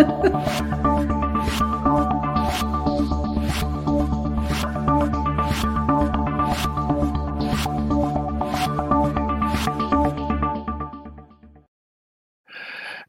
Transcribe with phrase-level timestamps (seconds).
[0.00, 0.89] フフ。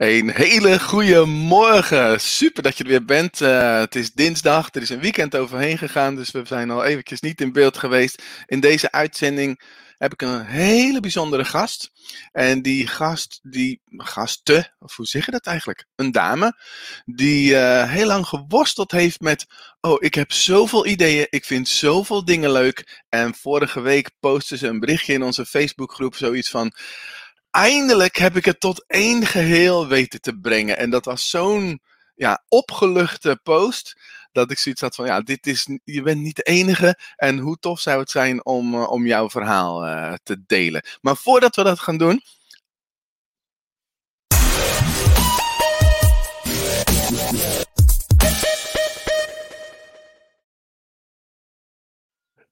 [0.01, 2.21] Een hele goede morgen.
[2.21, 3.41] Super dat je er weer bent.
[3.41, 7.19] Uh, het is dinsdag, er is een weekend overheen gegaan, dus we zijn al eventjes
[7.19, 8.23] niet in beeld geweest.
[8.45, 9.61] In deze uitzending
[9.97, 11.91] heb ik een hele bijzondere gast.
[12.31, 15.85] En die gast, die gasten, of hoe zeg je dat eigenlijk?
[15.95, 16.57] Een dame,
[17.05, 19.45] die uh, heel lang geworsteld heeft met,
[19.81, 23.03] oh, ik heb zoveel ideeën, ik vind zoveel dingen leuk.
[23.09, 26.73] En vorige week postte ze een berichtje in onze Facebookgroep, zoiets van,
[27.51, 30.77] eindelijk heb ik het tot één geheel weten te brengen.
[30.77, 31.81] En dat was zo'n
[32.15, 33.99] ja, opgeluchte post.
[34.31, 36.99] Dat ik zoiets had van, ja, dit is, je bent niet de enige.
[37.15, 40.85] En hoe tof zou het zijn om, uh, om jouw verhaal uh, te delen.
[41.01, 42.21] Maar voordat we dat gaan doen,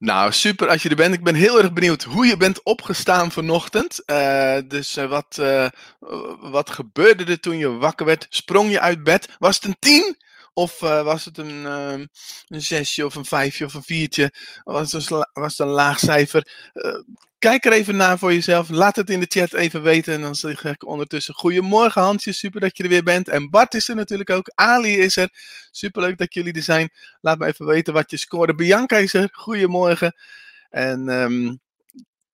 [0.00, 1.14] Nou, super als je er bent.
[1.14, 4.02] Ik ben heel erg benieuwd hoe je bent opgestaan vanochtend.
[4.06, 5.66] Uh, dus uh, wat, uh,
[6.40, 8.26] wat gebeurde er toen je wakker werd?
[8.30, 9.28] Sprong je uit bed?
[9.38, 10.16] Was het een tien?
[10.60, 14.32] Of was het een, een zesje of een vijfje of een viertje?
[14.64, 16.46] Was het een, was het een laag cijfer?
[17.40, 18.68] Kijk er even naar voor jezelf.
[18.68, 20.14] Laat het in de chat even weten.
[20.14, 22.32] En dan zeg ik ondertussen: Goedemorgen, Hansje.
[22.32, 23.28] Super dat je er weer bent.
[23.28, 24.50] En Bart is er natuurlijk ook.
[24.54, 25.28] Ali is er.
[25.70, 26.90] Super leuk dat jullie er zijn.
[27.20, 28.54] Laat me even weten wat je scoorde.
[28.54, 29.28] Bianca is er.
[29.32, 30.14] Goedemorgen.
[30.70, 31.60] En um,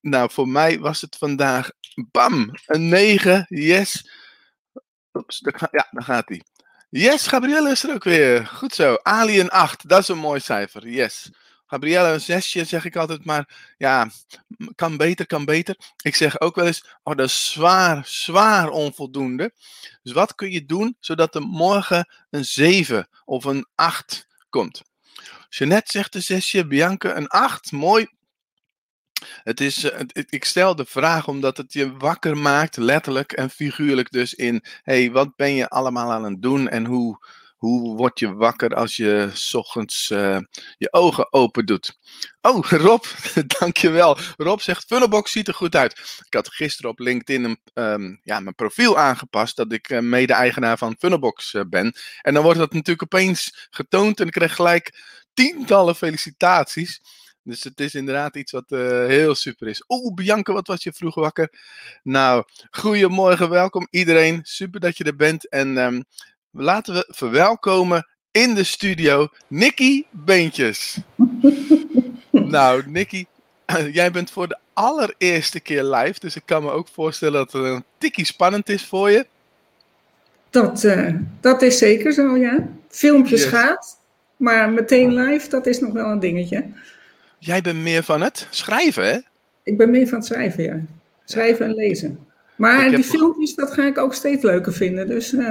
[0.01, 1.71] nou, voor mij was het vandaag.
[2.11, 2.51] Bam!
[2.67, 3.47] Een 9.
[3.49, 4.11] Yes.
[5.13, 6.43] Oeps, ja, daar gaat hij.
[6.97, 8.47] Yes, Gabrielle is er ook weer.
[8.47, 8.99] Goed zo.
[9.03, 9.89] Ali een 8.
[9.89, 10.89] Dat is een mooi cijfer.
[10.89, 11.31] Yes.
[11.67, 14.11] Gabrielle een zesje, zeg ik altijd, maar ja,
[14.75, 15.77] kan beter, kan beter.
[16.03, 19.53] Ik zeg ook wel eens, oh, dat is zwaar, zwaar onvoldoende.
[20.03, 24.83] Dus wat kun je doen zodat er morgen een 7 of een 8 komt?
[25.49, 28.07] Jeanette zegt een zesje, Bianca een 8, mooi.
[29.43, 34.11] Het is, eh, ik stel de vraag omdat het je wakker maakt, letterlijk en figuurlijk
[34.11, 37.19] dus in, hey, wat ben je allemaal aan het doen en hoe,
[37.57, 40.39] hoe word je wakker als je ochtends uh,
[40.79, 41.99] je ogen open doet?
[42.41, 43.05] Oh, Rob,
[43.59, 44.19] dankjewel.
[44.37, 46.23] Rob zegt, Funnelbox ziet er goed uit.
[46.27, 50.79] Ik had gisteren op LinkedIn een, um, ja, mijn profiel aangepast dat ik uh, mede-eigenaar
[50.79, 51.95] van Funnelbox ben.
[52.23, 57.01] En dan wordt dat natuurlijk opeens getoond en ik krijg gelijk tientallen felicitaties.
[57.47, 59.85] Dus het is inderdaad iets wat uh, heel super is.
[59.89, 61.51] Oeh, Bianca, wat was je vroeg wakker?
[62.03, 64.41] Nou, goedemorgen, welkom iedereen.
[64.43, 65.49] Super dat je er bent.
[65.49, 66.05] En um,
[66.51, 70.99] laten we verwelkomen in de studio Nicky Beentjes.
[72.31, 73.25] nou, Nicky,
[73.93, 77.65] jij bent voor de allereerste keer live, dus ik kan me ook voorstellen dat het
[77.65, 79.27] een tikkie spannend is voor je.
[80.51, 82.69] Dat, uh, dat is zeker zo, ja.
[82.89, 83.51] Filmpjes yes.
[83.51, 83.99] gaat,
[84.37, 86.65] maar meteen live, dat is nog wel een dingetje.
[87.39, 89.19] Jij bent meer van het schrijven, hè?
[89.63, 90.81] Ik ben meer van het schrijven, ja.
[91.25, 92.19] Schrijven en lezen.
[92.57, 95.09] Maar die filmpjes, dat ga ik ook steeds leuker vinden.
[95.09, 95.51] Dus uh,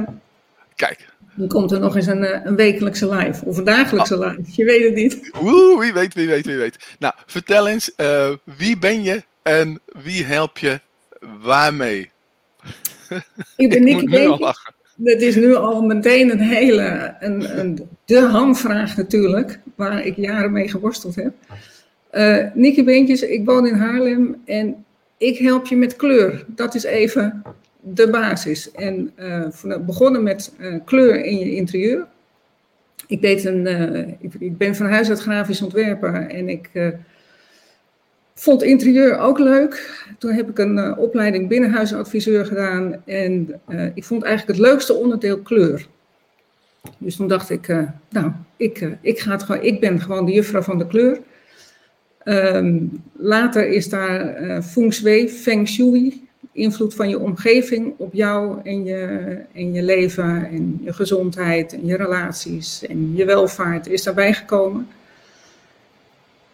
[0.75, 1.07] Kijk.
[1.35, 4.27] Dan komt er nog eens een, eh, een wekelijkse live of een dagelijkse oh.
[4.27, 4.51] live.
[4.55, 5.31] Je weet het niet.
[5.41, 6.95] Oeh, wie weet, wie weet, wie weet.
[6.99, 10.79] Nou, vertel eens, uh, wie ben je en wie help je
[11.41, 12.11] waarmee?
[13.57, 14.73] Ik ben Nicky Beentjes.
[14.97, 20.51] Dat is nu al meteen een hele, een, een, de hamvraag natuurlijk, waar ik jaren
[20.51, 21.33] mee geworsteld heb.
[22.15, 24.85] Uh, Nicky Beentjes, ik woon in Haarlem en
[25.17, 26.45] ik help je met kleur.
[26.47, 27.43] Dat is even
[27.79, 28.71] de basis.
[28.71, 32.05] En uh, begonnen met uh, kleur in je interieur.
[33.07, 33.67] Ik, deed een,
[34.19, 36.69] ik, ik, ben van huis uit grafisch ontwerper en ik
[38.35, 40.05] vond interieur ook leuk.
[40.17, 43.61] Toen heb ik een opleiding binnenhuisadviseur gedaan en
[43.93, 45.87] ik vond eigenlijk het leukste onderdeel kleur.
[46.97, 47.67] Dus toen dacht ik,
[48.09, 51.19] nou, ik, ik, ga het gewoon, ik ben gewoon de juffrouw van de kleur.
[52.27, 58.83] Um, later is daar feng shui, feng shui, invloed van je omgeving op jou en
[58.83, 64.33] je, en je leven en je gezondheid en je relaties en je welvaart is daarbij
[64.33, 64.87] gekomen.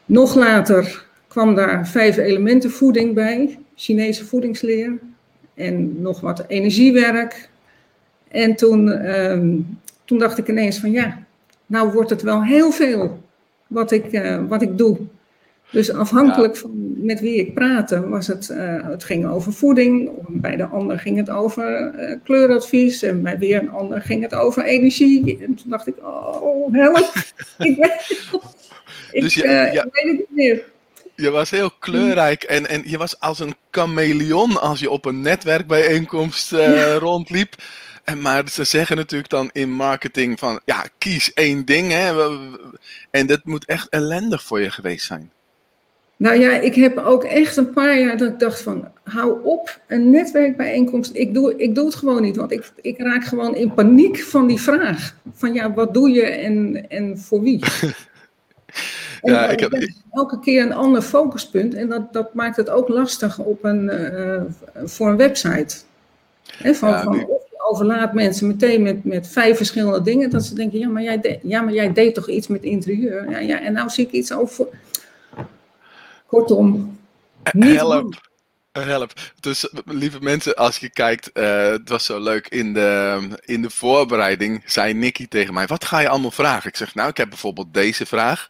[0.06, 5.00] Nog later kwam daar vijf elementen voeding bij, Chinese voedingsleer
[5.54, 7.50] en nog wat energiewerk.
[8.28, 11.24] En toen, um, toen dacht ik ineens van ja,
[11.66, 13.24] nou wordt het wel heel veel
[13.68, 14.98] wat ik, uh, wat ik doe.
[15.72, 16.60] Dus afhankelijk ja.
[16.60, 20.12] van met wie ik praatte, was het, uh, het ging over voeding.
[20.28, 23.04] Bij de ander ging het over uh, kleuradvies.
[23.04, 25.40] En bij weer een ander ging het over energie.
[25.42, 27.14] En toen dacht ik, oh, help.
[27.58, 30.64] ik, weet, dus je, uh, ja, ik weet het niet meer.
[31.16, 35.22] Je was heel kleurrijk en, en je was als een chameleon als je op een
[35.22, 36.94] netwerkbijeenkomst ja.
[36.94, 37.56] rondliep.
[38.04, 41.92] En, maar ze zeggen natuurlijk dan in marketing van, ja, kies één ding.
[41.92, 42.38] Hè?
[43.12, 45.32] En dat moet echt ellendig voor je geweest zijn.
[46.22, 49.80] Nou ja, ik heb ook echt een paar jaar dat ik dacht van, hou op,
[49.88, 52.36] een netwerkbijeenkomst, ik doe, ik doe het gewoon niet.
[52.36, 55.16] Want ik, ik raak gewoon in paniek van die vraag.
[55.34, 57.64] Van ja, wat doe je en, en voor wie?
[59.22, 59.90] ja, ik heb...
[60.12, 64.42] Elke keer een ander focuspunt en dat, dat maakt het ook lastig op een, uh,
[64.86, 65.76] voor een website.
[66.58, 70.56] He, van, van, of je overlaat mensen meteen met, met vijf verschillende dingen, dat ze
[70.56, 73.30] denken, ja maar, jij ja, maar jij deed toch iets met interieur?
[73.30, 74.68] Ja, ja, en nou zie ik iets over
[76.32, 76.98] Kortom,
[77.52, 78.30] niet help.
[78.72, 79.12] Help.
[79.40, 82.48] Dus lieve mensen, als je kijkt, uh, het was zo leuk.
[82.48, 86.70] In de, in de voorbereiding zei Nicky tegen mij: Wat ga je allemaal vragen?
[86.70, 88.50] Ik zeg: Nou, ik heb bijvoorbeeld deze vraag.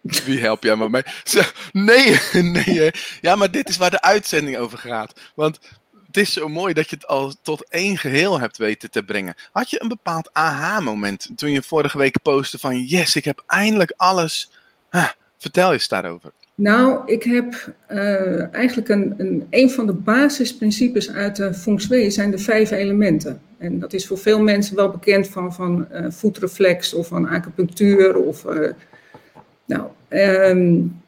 [0.00, 1.02] Wie help jij me mee?
[1.24, 2.90] Zeg, nee, nee.
[3.20, 5.20] Ja, maar dit is waar de uitzending over gaat.
[5.34, 5.58] Want
[6.06, 9.34] het is zo mooi dat je het al tot één geheel hebt weten te brengen.
[9.52, 13.92] Had je een bepaald aha-moment toen je vorige week postte van yes, ik heb eindelijk
[13.96, 14.50] alles.
[15.38, 16.32] vertel eens daarover.
[16.56, 22.10] Nou, ik heb uh, eigenlijk een, een, een van de basisprincipes uit de feng shui
[22.10, 23.40] zijn de vijf elementen.
[23.58, 28.16] En dat is voor veel mensen wel bekend van, van uh, voetreflex of van acupunctuur.
[28.16, 28.68] Of, uh,
[29.64, 31.02] nou, um,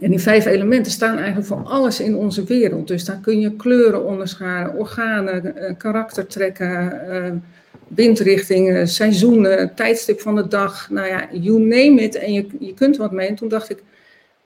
[0.00, 2.88] en die vijf elementen staan eigenlijk voor alles in onze wereld.
[2.88, 7.42] Dus daar kun je kleuren onderscheiden, organen, karaktertrekken,
[7.88, 10.90] windrichtingen, seizoenen, tijdstip van de dag.
[10.90, 12.14] Nou ja, you name it.
[12.14, 13.28] En je, je kunt wat mee.
[13.28, 13.82] En toen dacht ik,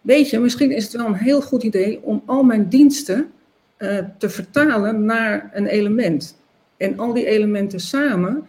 [0.05, 3.33] weet je, misschien is het wel een heel goed idee om al mijn diensten
[3.79, 6.37] uh, te vertalen naar een element.
[6.77, 8.49] En al die elementen samen,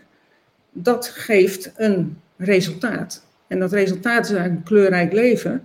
[0.71, 3.25] dat geeft een resultaat.
[3.47, 5.63] En dat resultaat is eigenlijk een kleurrijk leven.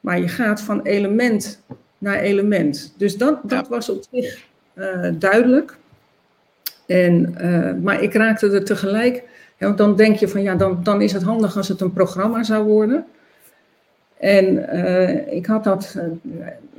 [0.00, 1.62] Maar je gaat van element
[1.98, 2.94] naar element.
[2.96, 5.78] Dus dat, dat was op zich uh, duidelijk.
[6.86, 9.22] En, uh, maar ik raakte er tegelijk.
[9.58, 12.42] Ja, dan denk je van ja, dan, dan is het handig als het een programma
[12.42, 13.06] zou worden.
[14.20, 16.02] En uh, ik had dat, uh,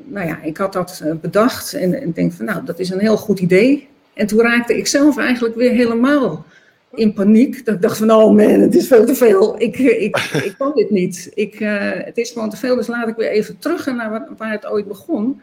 [0.03, 2.99] nou ja, ik had dat uh, bedacht en, en denk van, nou, dat is een
[2.99, 3.87] heel goed idee.
[4.13, 6.45] En toen raakte ik zelf eigenlijk weer helemaal
[6.93, 7.65] in paniek.
[7.65, 9.61] Dat ik dacht van, oh man, het is veel te veel.
[9.61, 10.17] Ik, ik,
[10.47, 11.31] ik kan dit niet.
[11.33, 11.59] Ik,
[12.05, 14.67] het is gewoon te veel, dus laat ik weer even terug naar waar, waar het
[14.67, 15.41] ooit begon.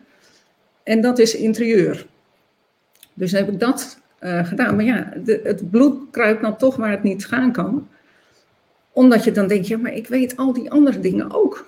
[0.82, 2.06] En dat is interieur.
[3.14, 4.76] Dus heb ik dat gedaan.
[4.76, 7.88] Maar ja, de, het bloed kruipt dan toch waar het niet gaan kan.
[8.92, 11.66] Omdat je dan denkt, ja, maar ik weet al die andere dingen ook.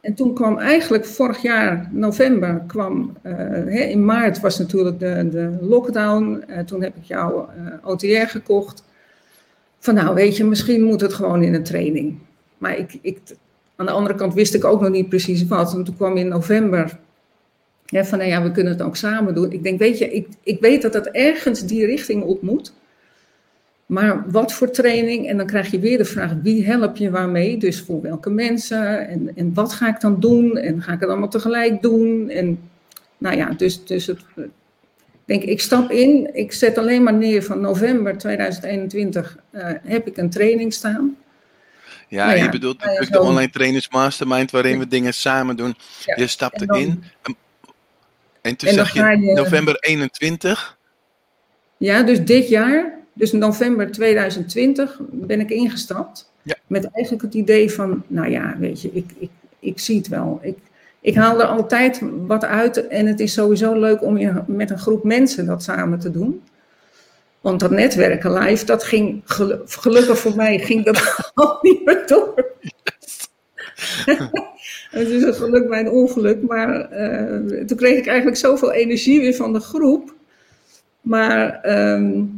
[0.00, 5.58] En toen kwam eigenlijk vorig jaar, november, kwam, uh, in maart was natuurlijk de, de
[5.60, 6.44] lockdown.
[6.48, 8.84] Uh, toen heb ik jouw uh, eh, OTR gekocht.
[9.78, 12.18] Van nou, weet je, misschien moet het gewoon in een training.
[12.58, 13.18] Maar ik, ik,
[13.76, 15.74] aan de andere kant wist ik ook nog niet precies wat.
[15.74, 16.98] En toen kwam in november
[17.90, 19.52] van nou ja, we kunnen het ook samen doen.
[19.52, 22.72] Ik denk, weet je, ik, ik weet dat dat ergens die richting op moet.
[23.88, 25.28] Maar wat voor training?
[25.28, 27.56] En dan krijg je weer de vraag: wie help je waarmee?
[27.56, 29.08] Dus voor welke mensen?
[29.08, 30.56] En, en wat ga ik dan doen?
[30.56, 32.28] En ga ik het allemaal tegelijk doen?
[32.28, 32.60] En
[33.18, 34.50] nou ja, dus, dus het, ik
[35.24, 36.34] denk, ik stap in.
[36.34, 41.16] Ik zet alleen maar neer van november 2021 uh, eh, heb ik een training staan.
[42.08, 45.74] Ja, nou ja je bedoelt natuurlijk de online trainers mastermind waarin we dingen samen doen.
[46.16, 47.04] je stapt erin.
[48.40, 50.78] En toen en zeg je, je november 21.
[51.76, 56.32] Ja, dus dit jaar dus in november 2020 ben ik ingestapt.
[56.42, 56.56] Ja.
[56.66, 60.38] Met eigenlijk het idee van, nou ja, weet je, ik, ik, ik zie het wel.
[60.42, 60.58] Ik,
[61.00, 64.78] ik haal er altijd wat uit en het is sowieso leuk om je met een
[64.78, 66.42] groep mensen dat samen te doen.
[67.40, 69.22] Want dat netwerken live, dat ging
[69.64, 72.34] gelukkig voor mij, ging dat al niet meer door.
[74.90, 79.20] het is een geluk bij een ongeluk, maar uh, toen kreeg ik eigenlijk zoveel energie
[79.20, 80.14] weer van de groep.
[81.00, 81.60] Maar
[81.92, 82.37] um,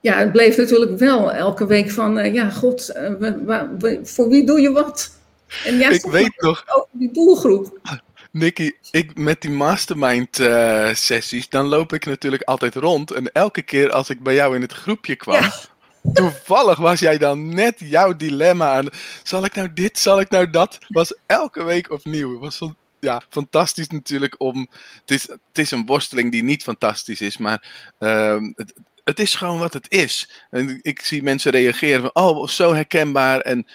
[0.00, 3.62] ja, het bleef natuurlijk wel elke week van, uh, ja, god, uh,
[4.02, 5.16] voor wie doe je wat?
[5.64, 6.64] En ja, ik weet nog.
[6.66, 7.78] Over die doelgroep.
[8.30, 13.10] Nicky, ik, met die mastermind uh, sessies, dan loop ik natuurlijk altijd rond.
[13.10, 15.42] En elke keer als ik bij jou in het groepje kwam,
[16.12, 18.88] toevallig was jij dan net jouw dilemma aan.
[19.22, 20.78] Zal ik nou dit, zal ik nou dat?
[20.88, 22.38] Was elke week opnieuw.
[22.38, 22.60] Was
[23.00, 24.68] ja, fantastisch natuurlijk om.
[25.00, 28.72] Het is, het is een worsteling die niet fantastisch is, maar uh, het,
[29.08, 30.30] het is gewoon wat het is.
[30.50, 33.40] En ik zie mensen reageren van, oh, zo herkenbaar.
[33.40, 33.66] En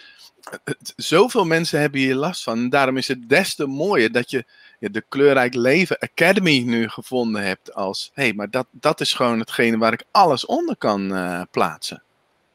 [0.96, 2.58] zoveel mensen hebben hier last van.
[2.58, 4.46] En daarom is het des te mooier dat je
[4.80, 9.40] de Kleurrijk Leven Academy nu gevonden hebt als, hé, hey, maar dat, dat is gewoon
[9.40, 12.04] hetgene waar ik alles onder kan uh, plaatsen.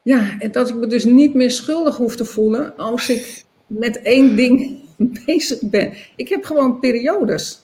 [0.01, 4.01] Ja, en dat ik me dus niet meer schuldig hoef te voelen als ik met
[4.01, 4.79] één ding
[5.25, 5.93] bezig ben.
[6.15, 7.61] Ik heb gewoon periodes.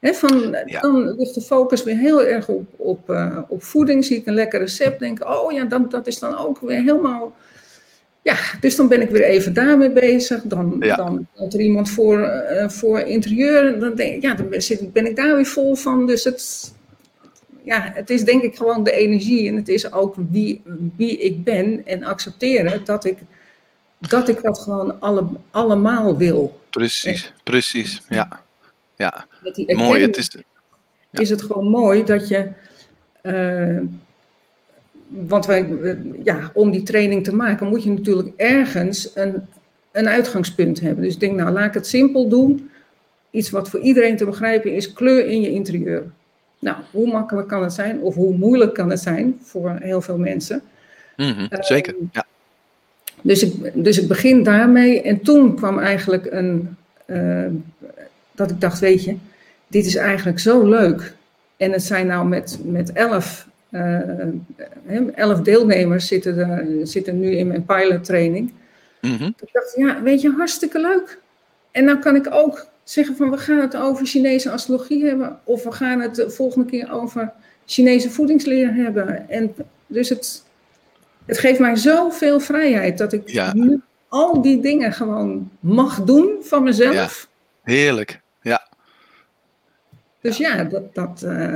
[0.00, 4.04] Van, Dan ligt de focus weer heel erg op, op, uh, op voeding.
[4.04, 7.34] Zie ik een lekker recept, denk oh ja, dan, dat is dan ook weer helemaal...
[8.22, 10.42] Ja, dus dan ben ik weer even daarmee bezig.
[10.42, 10.96] Dan, ja.
[10.96, 13.80] dan komt er iemand voor, uh, voor interieur.
[13.80, 16.06] Dan, denk, ja, dan zit, ben ik daar weer vol van.
[16.06, 16.72] Dus het,
[17.62, 19.48] ja, het is denk ik gewoon de energie.
[19.48, 20.62] En het is ook wie,
[20.96, 21.86] wie ik ben.
[21.86, 23.18] En accepteren dat ik
[23.98, 26.60] dat, ik dat gewoon alle, allemaal wil.
[26.70, 28.44] Precies, precies, ja
[28.96, 29.26] ja.
[29.66, 30.02] mooi.
[30.02, 30.36] Het is,
[31.10, 32.48] is het gewoon mooi dat je.
[33.22, 33.80] Uh,
[35.08, 35.68] want wij,
[36.24, 39.46] ja, om die training te maken moet je natuurlijk ergens een,
[39.92, 41.04] een uitgangspunt hebben.
[41.04, 42.70] Dus ik denk, nou laat ik het simpel doen.
[43.30, 46.04] Iets wat voor iedereen te begrijpen is kleur in je interieur.
[46.58, 50.18] Nou, hoe makkelijk kan het zijn, of hoe moeilijk kan het zijn voor heel veel
[50.18, 50.62] mensen?
[51.16, 52.26] Mm zeker, ja.
[53.22, 56.76] Dus ik, dus ik begin daarmee en toen kwam eigenlijk een,
[57.06, 57.46] uh,
[58.36, 59.16] dat ik dacht, weet je,
[59.66, 61.14] dit is eigenlijk zo leuk.
[61.56, 64.00] En het zijn nou met, met elf, uh,
[65.14, 68.52] elf deelnemers zitten, er, zitten nu in mijn pilot training.
[69.00, 71.18] Mm Ik dacht, ja, weet je, hartstikke leuk.
[71.70, 75.38] En dan kan ik ook zeggen van, we gaan het over Chinese astrologie hebben.
[75.44, 77.32] Of we gaan het de volgende keer over
[77.66, 79.28] Chinese voedingsleer hebben.
[79.28, 79.54] En
[79.86, 80.44] dus het,
[81.24, 86.62] het geeft mij zoveel vrijheid dat ik nu al die dingen gewoon mag doen van
[86.62, 87.28] mezelf.
[87.64, 88.20] Ja, heerlijk.
[90.26, 91.54] Dus ja, dat, dat uh,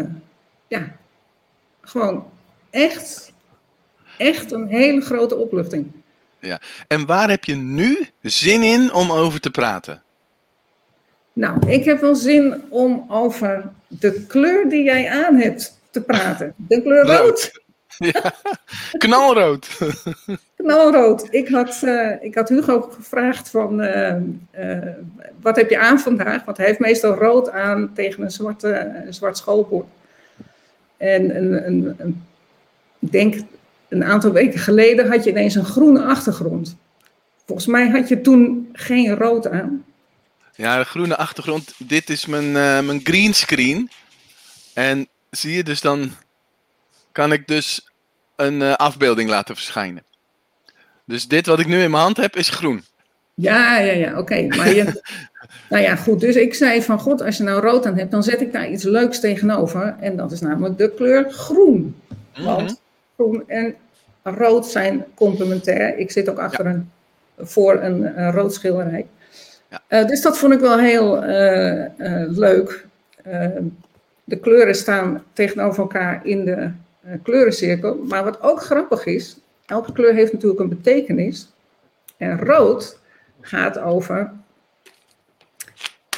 [0.68, 0.96] ja,
[1.80, 2.24] gewoon
[2.70, 3.32] echt,
[4.18, 5.92] echt een hele grote opluchting.
[6.38, 10.02] Ja, en waar heb je nu zin in om over te praten?
[11.32, 16.54] Nou, ik heb wel zin om over de kleur die jij aan hebt te praten.
[16.56, 17.59] De kleur rood.
[18.12, 18.34] Ja,
[18.98, 19.68] knalrood.
[20.56, 21.26] knalrood.
[21.30, 24.16] Ik had, uh, ik had Hugo gevraagd van, uh,
[24.58, 24.78] uh,
[25.40, 26.44] wat heb je aan vandaag?
[26.44, 29.86] Want hij heeft meestal rood aan tegen een, zwarte, een zwart schoolbord.
[30.96, 32.24] En een, een, een,
[32.98, 33.34] ik denk
[33.88, 36.76] een aantal weken geleden had je ineens een groene achtergrond.
[37.46, 39.84] Volgens mij had je toen geen rood aan.
[40.54, 41.74] Ja, de groene achtergrond.
[41.78, 42.52] Dit is mijn,
[42.86, 43.90] mijn green screen.
[44.74, 46.12] En zie je dus dan
[47.12, 47.90] kan ik dus
[48.36, 50.02] een uh, afbeelding laten verschijnen.
[51.04, 52.84] Dus dit wat ik nu in mijn hand heb is groen.
[53.34, 54.46] Ja, ja, ja, oké.
[54.46, 55.02] Maar je,
[55.70, 56.20] nou ja, goed.
[56.20, 58.70] Dus ik zei van, god, als je nou rood aan hebt, dan zet ik daar
[58.70, 59.96] iets leuks tegenover.
[60.00, 61.96] En dat is namelijk de kleur groen.
[62.34, 62.44] Mhm.
[62.44, 62.80] Want
[63.16, 63.74] groen en
[64.22, 65.98] rood zijn complementair.
[65.98, 66.90] Ik zit ook achter een,
[67.38, 69.06] voor een, een rood schilderij.
[69.70, 70.02] Ja.
[70.02, 71.84] Uh, dus dat vond ik wel heel uh,
[72.28, 72.86] leuk.
[74.24, 76.70] de kleuren staan tegenover elkaar in de
[77.22, 77.94] kleurencirkel.
[78.08, 79.36] Maar wat ook grappig is,
[79.66, 81.48] elke kleur heeft natuurlijk een betekenis.
[82.16, 82.98] En rood
[83.40, 84.32] gaat over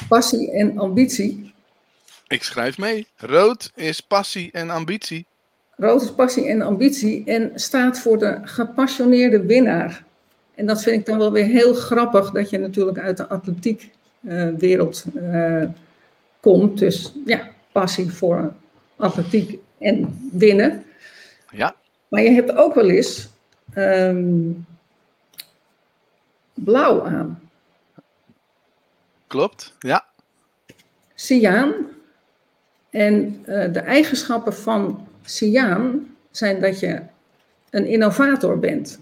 [0.07, 1.53] passie en ambitie.
[2.27, 3.07] Ik schrijf mee.
[3.17, 5.25] Rood is passie en ambitie.
[5.75, 10.03] Rood is passie en ambitie en staat voor de gepassioneerde winnaar.
[10.55, 15.05] En dat vind ik dan wel weer heel grappig, dat je natuurlijk uit de atletiekwereld
[15.15, 15.69] uh, uh,
[16.39, 16.79] komt.
[16.79, 18.53] Dus ja, passie voor
[18.95, 20.83] atletiek en winnen.
[21.51, 21.75] Ja.
[22.07, 23.29] Maar je hebt ook wel eens
[23.75, 24.65] um,
[26.53, 27.41] blauw aan.
[29.27, 30.05] Klopt, ja.
[31.15, 31.73] Cyaan.
[32.89, 37.01] En uh, de eigenschappen van cyaan zijn dat je
[37.69, 38.99] een innovator bent.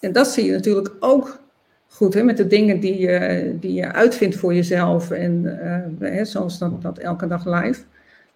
[0.00, 1.40] En dat zie je natuurlijk ook
[1.88, 5.10] goed hè, met de dingen die je, die je uitvindt voor jezelf.
[5.10, 5.42] En
[6.00, 7.82] uh, hè, zoals dat, dat elke dag live.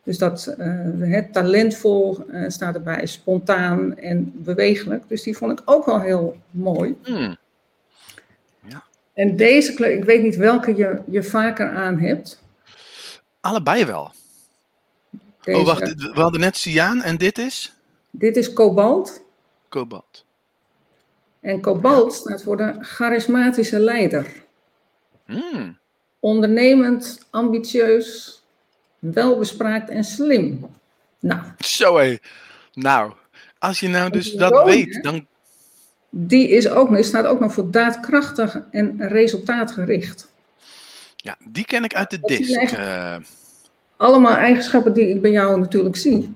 [0.09, 5.09] Dus dat uh, het talentvol uh, staat erbij, spontaan en bewegelijk.
[5.09, 6.97] Dus die vond ik ook wel heel mooi.
[7.05, 7.37] Hmm.
[8.67, 8.85] Ja.
[9.13, 12.43] En deze kleur, ik weet niet welke je, je vaker aan hebt.
[13.41, 14.13] Allebei wel.
[15.43, 17.73] Deze, oh, wacht, we hadden net cyaan en dit is?
[18.11, 19.23] Dit is kobalt.
[19.69, 20.25] Kobalt.
[21.41, 24.27] En kobalt staat voor de charismatische leider.
[25.27, 25.79] Hmm.
[26.19, 28.38] Ondernemend, ambitieus,
[28.99, 30.67] welbespraakt en slim.
[31.21, 31.41] Nou.
[31.59, 32.17] Zo hé.
[32.73, 33.13] Nou,
[33.59, 35.27] als je nou dus dat weet, dan...
[36.11, 40.33] Die is ook, die staat ook nog voor daadkrachtig en resultaatgericht.
[41.17, 42.73] Ja, die ken ik uit de disk.
[42.73, 43.17] Uh...
[43.97, 46.35] Allemaal eigenschappen die ik bij jou natuurlijk zie.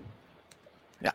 [0.99, 1.15] Ja.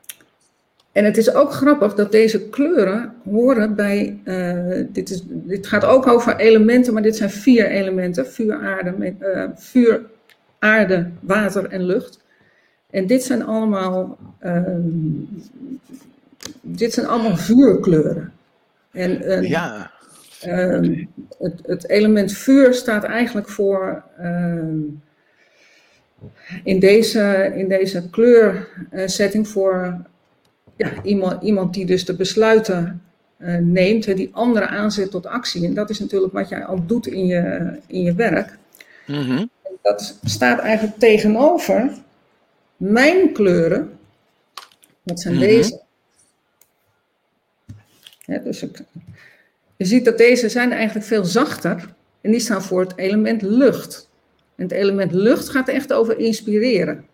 [0.92, 4.20] En het is ook grappig dat deze kleuren horen bij.
[4.24, 9.16] Uh, dit, is, dit gaat ook over elementen, maar dit zijn vier elementen: vuur, aarde,
[9.20, 10.06] uh, vuur,
[10.60, 12.20] aarde, water en lucht.
[12.90, 14.62] En dit zijn allemaal, uh,
[16.62, 18.34] dit zijn allemaal vuurkleuren.
[18.92, 19.92] En uh, ja.
[20.46, 21.06] Uh,
[21.40, 24.80] het, het, element vuur staat eigenlijk voor ehm,
[26.64, 30.02] in deze, in deze kleursetting voor
[30.76, 33.02] ja, iemand, iemand die dus de besluiten
[33.40, 35.66] uh, neemt, die anderen aanzet tot actie.
[35.66, 38.58] En dat is natuurlijk wat jij ook doet in je, in je werk.
[39.06, 39.46] Mhm.
[39.88, 41.92] Dat staat eigenlijk tegenover
[42.78, 44.00] mijn kleuren.
[45.04, 45.44] Dat zijn Mhm.
[45.44, 45.82] deze.
[48.26, 48.80] Ja, dus ik,
[49.78, 51.94] je ziet dat deze zijn eigenlijk veel zachter.
[52.22, 54.10] En die staan voor het element lucht.
[54.56, 57.06] En het element lucht gaat echt over inspireren.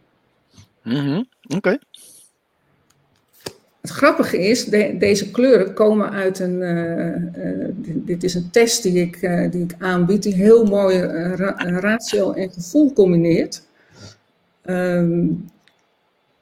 [0.84, 1.24] Mhm.
[1.56, 1.78] Oké.
[3.84, 6.62] Het grappige is, de- deze kleuren komen uit een.
[6.62, 10.66] eh, eh, dit, dit is een test die ik, eh, die ik aanbied, die heel
[10.66, 13.64] mooi eh, ra- eh, ratio en gevoel combineert.
[14.62, 15.26] Ehm,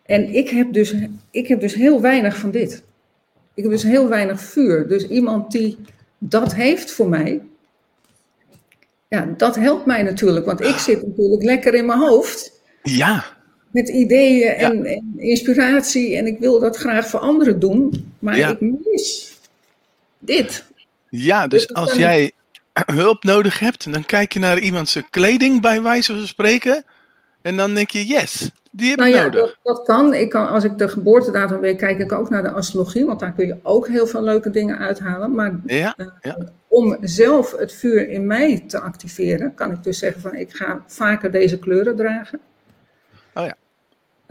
[0.05, 0.95] en ik heb, dus,
[1.31, 2.83] ik heb dus heel weinig van dit.
[3.53, 4.88] Ik heb dus heel weinig vuur.
[4.88, 5.77] Dus iemand die
[6.17, 7.41] dat heeft voor mij,
[9.07, 10.45] ja, dat helpt mij natuurlijk.
[10.45, 13.25] Want ik zit natuurlijk lekker in mijn hoofd Ja.
[13.72, 16.16] Met ideeën en, en inspiratie.
[16.18, 18.13] En ik wil dat graag voor anderen doen.
[18.20, 19.38] Maar ik mis
[20.20, 20.66] dit.
[21.10, 22.32] Ja, dus Dus als jij
[23.01, 26.84] hulp nodig hebt, dan kijk je naar iemands kleding, bij wijze van spreken.
[27.42, 29.42] En dan denk je, yes, die heb Nou ik ja, nodig.
[29.42, 30.13] dat, dat kan.
[30.13, 30.48] Ik kan.
[30.48, 33.06] Als ik de geboortedatum weet, kijk ik ook naar de astrologie.
[33.06, 35.36] Want daar kun je ook heel veel leuke dingen uithalen.
[35.36, 36.38] Maar Ja, eh, ja.
[36.68, 40.84] om zelf het vuur in mij te activeren, kan ik dus zeggen van ik ga
[40.88, 42.40] vaker deze kleuren dragen.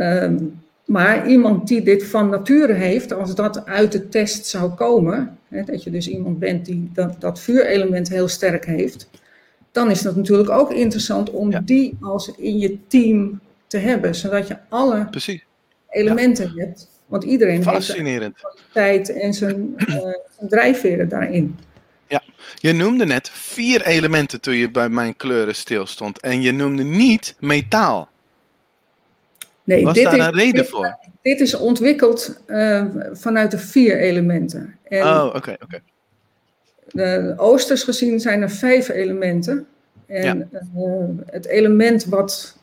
[0.04, 0.22] Ja.
[0.22, 0.36] Ehm,
[0.84, 5.62] maar iemand die dit van nature heeft, als dat uit de test zou komen, hè,
[5.62, 9.10] dat je dus iemand bent die dat, dat vuurelement heel sterk heeft,
[9.72, 11.60] dan is dat natuurlijk ook interessant om Ja.
[11.64, 15.44] die als in je team te hebben, zodat je alle precies.
[15.88, 16.88] elementen hebt.
[17.06, 18.36] Want iedereen heeft zijn Fascinerend.
[18.72, 21.56] tijd en zijn, eh, zijn drijfveren daarin.
[22.58, 26.20] Je noemde net vier elementen toen je bij mijn kleuren stilstond.
[26.20, 28.08] En je noemde niet metaal.
[29.74, 30.98] Nee, Was dit daar is, een reden dit, voor?
[31.22, 34.76] dit is ontwikkeld eh, vanuit de vier elementen.
[34.88, 35.80] En Oh, oké, oké.
[37.36, 39.66] oosters gezien zijn er vijf elementen.
[40.06, 40.60] En eh,
[41.26, 42.56] het element wat,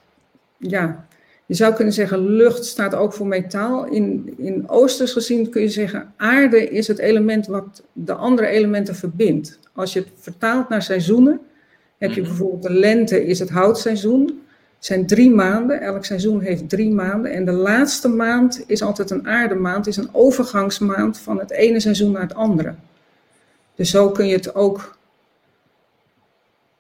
[0.58, 1.06] ja,
[1.46, 3.86] je zou kunnen zeggen lucht staat ook voor metaal.
[3.86, 8.96] In, in oosters gezien kun je zeggen aarde is het element wat de andere elementen
[8.96, 9.60] verbindt.
[9.74, 11.40] Als je het vertaalt naar seizoenen,
[11.98, 12.30] heb je Mhm.
[12.30, 14.42] bijvoorbeeld de lente is het houtseizoen.
[14.78, 17.32] Het zijn drie maanden, elk seizoen heeft drie maanden.
[17.32, 22.12] En de laatste maand is altijd een aardemaand, is een overgangsmaand van het ene seizoen
[22.12, 22.76] naar het andere.
[23.76, 24.98] Dus zo kun je het ook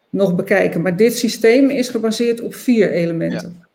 [0.09, 0.81] nog bekijken.
[0.81, 3.65] Maar dit systeem is gebaseerd op vier elementen.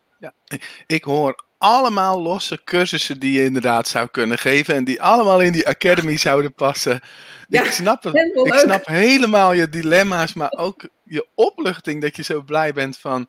[0.87, 4.75] Ik hoor allemaal losse cursussen die je inderdaad zou kunnen geven.
[4.75, 6.99] En die allemaal in die academy zouden passen.
[7.47, 8.13] Ja, ik snap het.
[8.13, 8.61] helemaal Ik leuk.
[8.61, 13.27] snap helemaal je dilemma's, maar ook je opluchting dat je zo blij bent van.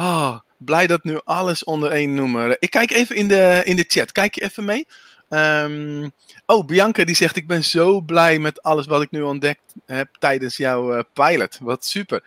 [0.00, 2.56] Oh, blij dat nu alles onder één noemer.
[2.58, 4.12] Ik kijk even in de, in de chat.
[4.12, 4.86] Kijk je even mee?
[5.28, 6.08] Ehm,
[6.46, 10.08] oh, Bianca die zegt: Ik ben zo blij met alles wat ik nu ontdekt heb
[10.18, 11.58] tijdens jouw eh, pilot.
[11.60, 12.22] Wat super.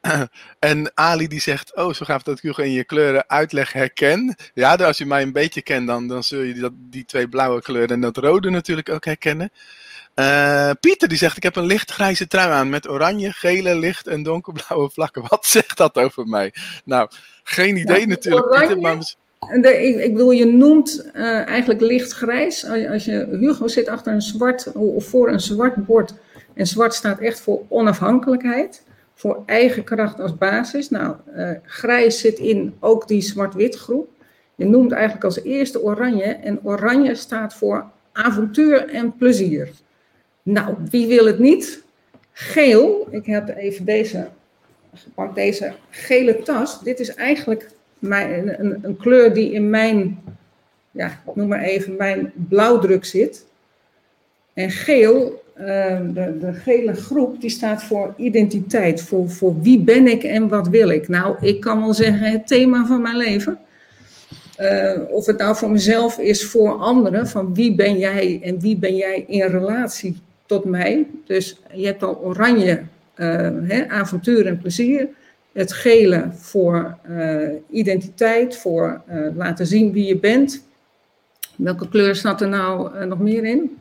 [0.58, 4.36] en Ali die zegt: Oh, zo gaaf dat ik nog in je kleuren uitleg herken.
[4.54, 7.62] Ja, als je mij een beetje kent, dan, dan zul je dat, die twee blauwe
[7.62, 9.50] kleuren en dat rode natuurlijk ook herkennen.
[10.18, 14.22] Eh, Pieter die zegt: Ik heb een lichtgrijze trui aan met oranje, gele, licht en
[14.22, 15.22] donkerblauwe vlakken.
[15.28, 16.54] Wat zegt dat over mij?
[16.84, 17.08] Nou,
[17.42, 18.66] geen idee Ja, natuurlijk, oranje?
[18.66, 18.82] Pieter.
[18.82, 22.64] Maar de, ik, ik bedoel, je noemt eh, eigenlijk lichtgrijs.
[22.66, 26.14] Als je, als je, Hugo zit achter een zwart, of voor een zwart bord.
[26.54, 28.82] En zwart staat echt voor onafhankelijkheid.
[29.14, 30.90] Voor eigen kracht als basis.
[30.90, 34.08] Nou, eh, grijs zit in ook die zwart-wit groep.
[34.54, 36.24] Je noemt eigenlijk als eerste oranje.
[36.24, 39.70] En oranje staat voor avontuur en plezier.
[40.48, 41.82] Nou, wie wil het niet?
[42.32, 44.28] Geel, ik heb even deze
[44.94, 46.82] gepakt, deze gele tas.
[46.82, 50.18] Dit is eigenlijk mijn, een, een kleur die in mijn,
[50.90, 53.46] ja, noem maar even, mijn blauwdruk zit.
[54.54, 59.02] En geel, eh, de, de gele groep, die staat voor identiteit.
[59.02, 61.08] Voor, voor wie ben ik en wat wil ik?
[61.08, 63.58] Nou, ik kan wel zeggen het thema van mijn leven.
[64.56, 67.28] Eh, of het nou voor mezelf is, voor anderen.
[67.28, 71.06] Van wie ben jij en wie ben jij in relatie tot mij?
[71.24, 72.82] Dus je hebt al oranje,
[73.14, 75.08] eh, hè, avontuur en plezier.
[75.52, 80.66] Het gele voor eh, identiteit, voor eh, laten zien wie je bent.
[81.56, 83.78] Welke kleur staat er nou nog meer in?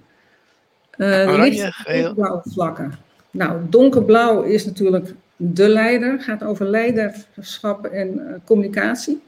[0.98, 2.42] Oranje, geel.
[2.46, 2.94] vlakken.
[3.32, 9.22] Nou, donkerblauw is natuurlijk de leider, gaat over leiderschap en communicatie.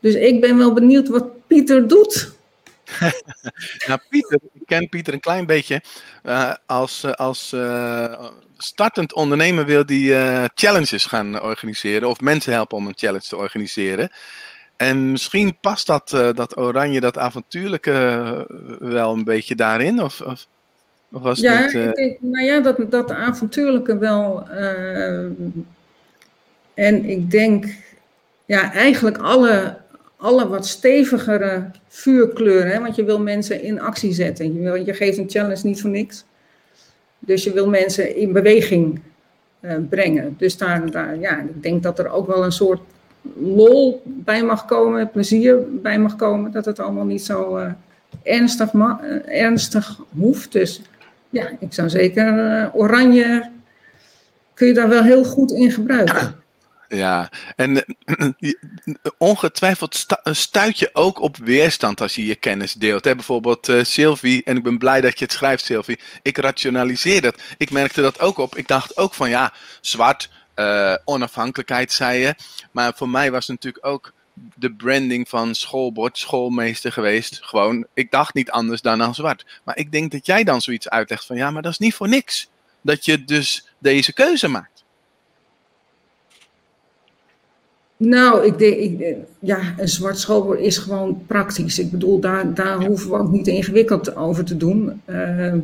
[0.00, 2.32] Dus ik ben wel benieuwd wat Pieter doet.
[3.86, 5.82] nou, Pieter, ik ken Pieter een klein beetje.
[6.24, 10.14] Uh, als als uh, startend ondernemer wil die
[10.54, 12.08] challenges gaan organiseren.
[12.08, 14.10] Of mensen helpen om een challenge te organiseren.
[14.76, 18.46] En misschien past dat, dat oranje, dat avontuurlijke
[18.78, 20.02] wel een beetje daarin?
[20.02, 20.46] Of, of,
[21.12, 24.48] of was ja, ik denk, nou ja, dat, dat avontuurlijke wel.
[26.74, 27.66] en ik denk,
[28.46, 29.81] ja, eigenlijk alle
[30.22, 32.72] alle wat stevigere vuurkleuren.
[32.72, 32.80] Hè?
[32.80, 34.54] Want je wil mensen in actie zetten.
[34.54, 36.24] Je, wil, je geeft een challenge niet voor niks.
[37.18, 39.00] Dus je wil mensen in beweging
[39.60, 40.34] uh, brengen.
[40.38, 42.80] Dus daar, daar, ja, ik denk dat er ook wel een soort
[43.36, 46.52] lol bij mag komen, plezier bij mag komen.
[46.52, 47.72] Dat het allemaal niet zo uh,
[48.22, 48.92] ernstig, uh,
[49.26, 50.52] ernstig hoeft.
[50.52, 50.82] Dus
[51.30, 53.50] ja, ik zou zeker oranje
[54.54, 56.41] kun je daar wel heel goed in gebruiken.
[56.94, 58.52] Ja, en eh,
[59.18, 63.02] ongetwijfeld stuit je ook op weerstand als je je kennis deelt.
[63.02, 65.98] Bijvoorbeeld uh, Sylvie, en ik ben blij dat je het schrijft, Sylvie.
[66.22, 67.42] Ik rationaliseer dat.
[67.56, 68.56] Ik merkte dat ook op.
[68.56, 72.34] Ik dacht ook van ja, zwart, uh, onafhankelijkheid, zei je.
[72.70, 74.12] Maar voor mij was natuurlijk ook
[74.54, 77.38] de branding van schoolbord, schoolmeester geweest.
[77.42, 79.60] Gewoon, ik dacht niet anders dan aan zwart.
[79.64, 82.08] Maar ik denk dat jij dan zoiets uitlegt van ja, maar dat is niet voor
[82.08, 82.48] niks.
[82.82, 84.71] Dat je dus deze keuze maakt.
[88.04, 91.78] Nou, ik denk, ik, ja, een zwart schoolbord is gewoon praktisch.
[91.78, 95.02] Ik bedoel, daar, daar hoeven we ook niet ingewikkeld over te doen.
[95.06, 95.54] Uh,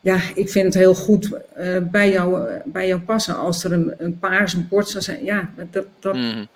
[0.00, 3.36] ja, ik vind het heel goed uh, bij, jou, bij jou passen.
[3.36, 5.86] Als er een, een paars bord zou zijn, ja, dat...
[5.98, 6.46] dat mm.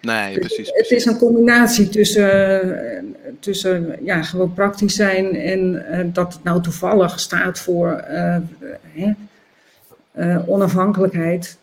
[0.00, 6.32] Nee, precies, Het is een combinatie tussen, tussen ja, gewoon praktisch zijn en uh, dat
[6.32, 8.04] het nou toevallig staat voor
[10.46, 11.56] onafhankelijkheid.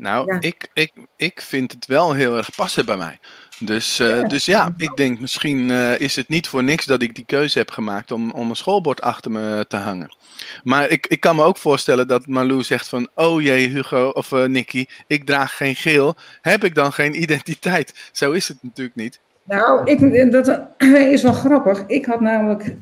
[0.00, 3.18] Nou, ik, ik, ik vind het wel heel erg passen bij mij.
[3.58, 7.14] Dus, uh, dus ja, ik denk misschien uh, is het niet voor niks dat ik
[7.14, 10.16] die keuze heb gemaakt om, om een schoolbord achter me te hangen.
[10.62, 14.30] Maar ik, ik kan me ook voorstellen dat Malou zegt van, oh jee Hugo of
[14.30, 16.14] uh, Nicky, ik draag geen geel.
[16.40, 18.10] Heb ik dan geen identiteit?
[18.12, 19.20] Zo is het natuurlijk niet.
[19.42, 20.60] Nou, ik, dat
[21.14, 21.84] is wel grappig.
[21.86, 22.74] Ik had namelijk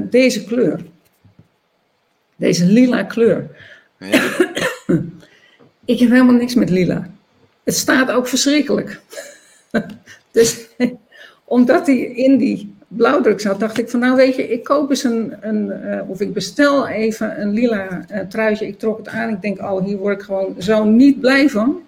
[0.00, 0.80] deze kleur.
[2.36, 3.50] Deze lila kleur.
[3.98, 4.20] Ja.
[5.86, 7.08] Ik heb helemaal niks met lila.
[7.64, 9.00] Het staat ook verschrikkelijk.
[10.32, 10.66] dus
[11.44, 15.04] omdat hij in die blauwdruk zat, dacht ik van nou weet je, ik koop eens
[15.04, 18.66] een, een uh, of ik bestel even een lila uh, truitje.
[18.66, 19.28] Ik trok het aan.
[19.28, 21.80] Ik denk, oh hier word ik gewoon zo niet blij van.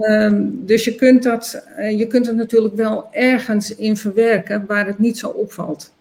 [0.00, 4.86] Um, dus je kunt, dat, uh, je kunt het natuurlijk wel ergens in verwerken waar
[4.86, 5.92] het niet zo opvalt.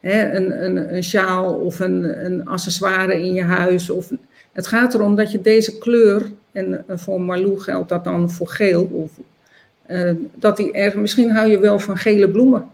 [0.00, 4.10] Hè, een, een, een sjaal of een, een accessoire in je huis of
[4.58, 8.48] het gaat erom dat je deze kleur, en eh, voor Marlou geldt dat dan voor
[8.48, 9.10] geel, of,
[9.90, 12.68] uh, dat die er, misschien hou je wel van gele bloemen.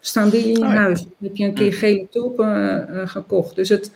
[0.00, 1.06] Staan die in je oh huis?
[1.18, 3.54] Heb je een keer gele tulpen uh, gekocht?
[3.54, 3.90] Dus het,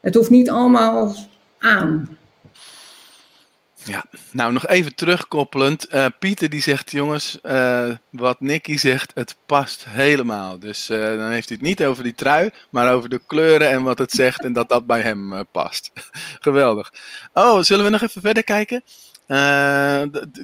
[0.00, 1.14] het hoeft niet allemaal
[1.58, 2.08] aan.
[3.84, 5.94] Ja, nou nog even terugkoppelend.
[5.94, 10.58] Uh, Pieter die zegt, jongens, uh, wat Nicky zegt, het past helemaal.
[10.58, 13.82] Dus uh, dan heeft hij het niet over die trui, maar over de kleuren en
[13.82, 15.92] wat het zegt en dat dat bij hem past.
[16.40, 16.92] Geweldig.
[17.32, 18.82] Oh, zullen we nog even verder kijken?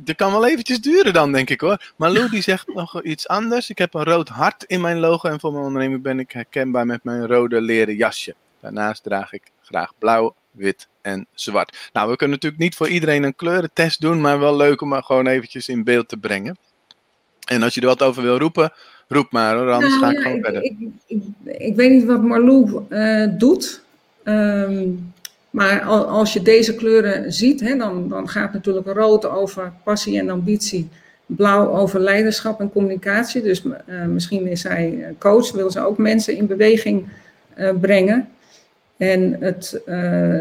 [0.03, 1.93] Dat kan wel eventjes duren dan, denk ik hoor.
[1.97, 3.71] Maar Lou die zegt nog iets anders.
[3.71, 6.87] Ik heb een rood hart in mijn logo en voor mijn onderneming ben ik herkenbaar
[6.87, 8.35] met mijn rode leren jasje.
[8.61, 11.91] Daarnaast draag ik graag blauw, wit en zwart.
[11.93, 15.03] Nou, we kunnen natuurlijk niet voor iedereen een kleurentest doen, maar wel leuk om maar
[15.03, 16.57] gewoon eventjes in beeld te brengen.
[17.47, 18.73] En als je er wat over wil roepen,
[19.09, 20.63] roep maar hoor, anders nou, ga ik gewoon verder.
[20.63, 23.83] Ik, ik, ik, weet niet wat Marlou uh, doet,
[24.25, 25.13] um,
[25.51, 30.31] maar als je deze kleuren ziet, hè, dan, dan gaat natuurlijk rood over passie en
[30.31, 30.89] ambitie,
[31.27, 33.43] blauw over leiderschap en communicatie.
[33.43, 37.09] Dus uh, misschien is zij coach, wil ze ook mensen in beweging
[37.59, 38.29] uh, brengen.
[38.99, 39.95] En het, uh,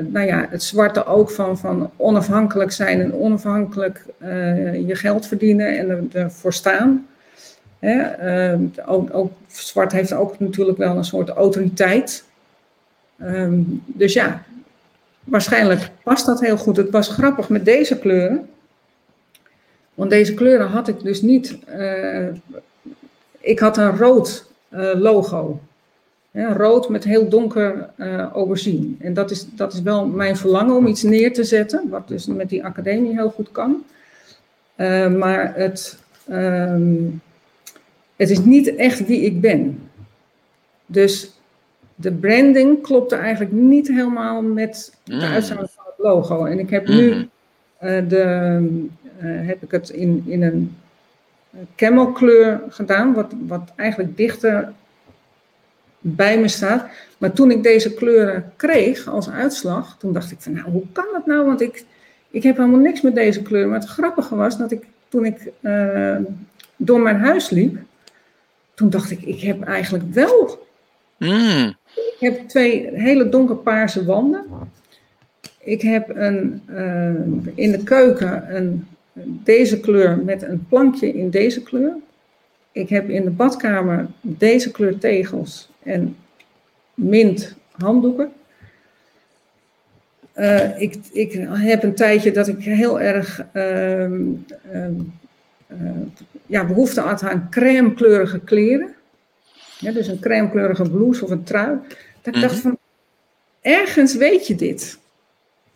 [0.07, 5.77] nou ja, het zwarte ook van, van onafhankelijk zijn en onafhankelijk uh, je geld verdienen
[5.77, 7.07] en ervoor staan.
[7.79, 8.25] Hè?
[8.53, 12.23] Uh, ook, ook, zwart heeft ook natuurlijk wel een soort autoriteit.
[13.21, 14.43] Um, dus ja,
[15.23, 16.77] waarschijnlijk past dat heel goed.
[16.77, 18.49] Het was grappig met deze kleuren.
[19.93, 21.57] Want deze kleuren had ik dus niet.
[21.69, 22.27] Uh,
[23.39, 24.45] ik had een rood
[24.93, 25.59] logo
[26.45, 28.97] rood met heel donker uh, overzien.
[29.01, 32.25] En dat is, dat is wel mijn verlangen om iets neer te zetten, wat dus
[32.25, 33.83] met die academie heel goed kan.
[34.77, 35.99] Uh, maar het,
[36.31, 37.21] um,
[38.15, 39.79] het is niet echt wie ik ben.
[40.85, 41.31] Dus
[41.95, 45.21] de branding klopte eigenlijk niet helemaal met de mm.
[45.21, 46.45] uitstraling van het logo.
[46.45, 47.27] En ik heb nu uh,
[48.07, 48.87] de,
[49.21, 50.75] heb ik het in, in een
[51.75, 54.73] camelkleur gedaan, wat, wat eigenlijk dichter
[55.99, 56.85] bij me staat.
[57.17, 61.05] Maar toen ik deze kleuren kreeg als uitslag, toen dacht ik van nou, hoe kan
[61.13, 61.45] dat nou?
[61.45, 61.85] Want ik,
[62.29, 63.69] ik heb helemaal niks met deze kleuren.
[63.69, 66.17] Maar het grappige was dat ik toen ik uh,
[66.75, 67.77] door mijn huis liep,
[68.73, 70.67] toen dacht ik, ik heb eigenlijk wel.
[71.17, 71.75] Mm.
[71.95, 74.45] Ik heb twee hele donkerpaarse wanden.
[75.59, 78.87] Ik heb een, uh, in de keuken een,
[79.43, 81.95] deze kleur met een plankje in deze kleur.
[82.71, 86.17] Ik heb in de badkamer deze kleur tegels en
[86.93, 88.31] mint handdoeken.
[90.35, 94.87] Uh, ik, ik heb een tijdje dat ik heel erg uh, uh,
[96.45, 98.93] ja, behoefte had aan crème kleurige kleren.
[99.79, 101.77] Ja, dus een crème kleurige blouse of een trui.
[102.21, 102.61] Dat ik dacht mhm.
[102.61, 102.77] van,
[103.61, 104.97] ergens weet je dit.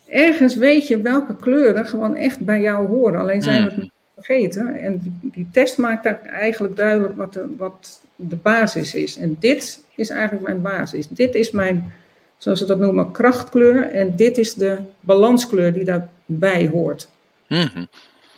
[0.08, 3.20] Ergens weet je welke kleuren gewoon echt bij jou horen.
[3.20, 3.88] Alleen zijn we het mhm.
[4.14, 4.76] vergeten.
[4.76, 9.16] En die, die test maakt eigenlijk duidelijk wat de, wat de basis is.
[9.16, 11.08] En dit is eigenlijk mijn basis.
[11.08, 11.92] Dit is mijn,
[12.38, 13.90] zoals ze dat noemen, krachtkleur.
[13.90, 17.08] En dit is de balanskleur die daarbij hoort.
[17.48, 17.84] Mhm.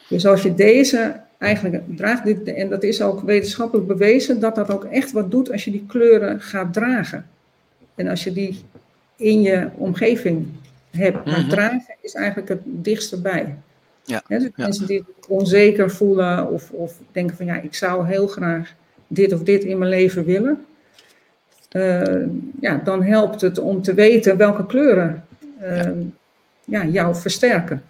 [0.09, 4.70] Dus als je deze eigenlijk draagt, dit, en dat is ook wetenschappelijk bewezen, dat dat
[4.70, 7.27] ook echt wat doet als je die kleuren gaat dragen.
[7.94, 8.61] En als je die
[9.16, 10.46] in je omgeving
[10.90, 11.24] hebt.
[11.24, 11.48] Maar mhm.
[11.48, 13.57] dragen is eigenlijk het dichtste bij.
[14.05, 18.74] Ja, dus mensen die onzeker voelen of, of denken van ja, ik zou heel graag
[19.07, 20.64] dit of dit in mijn leven willen.
[21.74, 22.26] Uh,
[22.60, 25.24] ja, dan helpt het om te weten welke kleuren
[25.62, 25.90] uh,
[26.64, 26.84] ja.
[26.84, 27.82] jou versterken.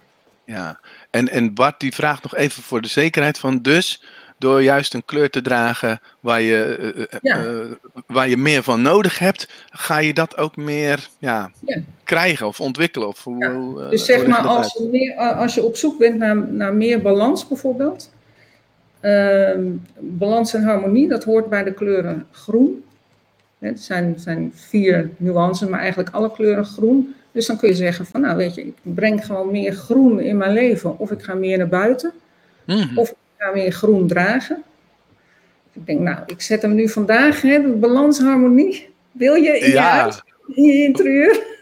[0.44, 4.02] Ja, en, en Bart die vraagt nog even voor de zekerheid van dus
[4.38, 9.48] door juist een kleur te dragen waar je, uh, waar je meer van nodig hebt,
[9.70, 11.78] ga je dat ook meer ja, ja.
[12.04, 13.08] krijgen of ontwikkelen.
[13.08, 16.74] Of hoe, dus zeg maar, als je, meer, als je op zoek bent naar, naar
[16.74, 18.10] meer balans bijvoorbeeld,
[19.04, 19.62] Ehm,
[19.98, 22.83] balans en harmonie, dat hoort bij de kleuren groen.
[23.64, 27.14] Het zijn, zijn vier nuances, maar eigenlijk alle kleuren groen.
[27.32, 30.36] Dus dan kun je zeggen van, nou weet je, ik breng gewoon meer groen in
[30.36, 30.98] mijn leven.
[30.98, 32.12] Of ik ga meer naar buiten.
[32.66, 32.98] Mhm.
[32.98, 34.62] Of ik ga meer groen dragen.
[35.72, 38.88] Ik denk, nou, ik zet hem nu vandaag, hè, de balans, harmonie.
[39.12, 39.94] Wil je in ja.
[39.94, 40.22] je huis,
[40.54, 41.42] in je interieur?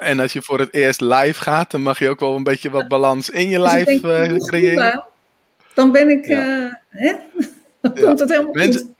[0.00, 2.70] En als je voor het eerst live gaat, dan mag je ook wel een beetje
[2.70, 5.04] wat balans in je dus lijf uh, creëren
[5.74, 6.64] dan ben ik, ja.
[6.64, 7.12] uh, hè?
[7.80, 8.93] dan komt het helemaal Mensen, goed.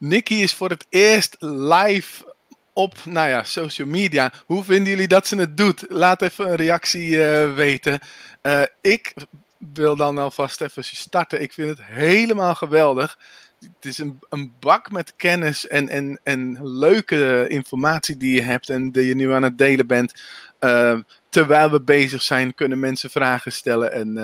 [0.00, 2.34] Nicky is voor het eerst live
[2.72, 4.32] op nou ja, social media.
[4.46, 5.84] Hoe vinden jullie dat ze het doet?
[5.88, 8.00] Laat even een reactie uh, weten.
[8.42, 9.14] Uh, ik
[9.58, 11.42] wil dan alvast even starten.
[11.42, 13.18] Ik vind het helemaal geweldig.
[13.58, 18.68] Het is een, een bak met kennis en, en, en leuke informatie die je hebt
[18.68, 20.22] en die je nu aan het delen bent.
[20.60, 24.16] Uh, terwijl we bezig zijn, kunnen mensen vragen stellen en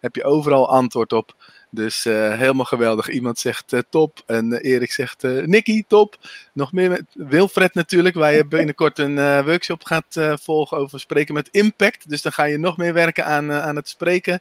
[0.00, 1.34] heb je overal antwoord op.
[1.74, 3.08] Dus uh, helemaal geweldig.
[3.08, 6.16] Iemand zegt uh, top en Erik zegt Nicky top.
[6.52, 11.48] Nog meer met Wilfred natuurlijk, waar je binnenkort een workshop gaat volgen over spreken met
[11.50, 12.08] impact.
[12.08, 14.40] Dus dan ga je nog meer werken aan, aan het spreken.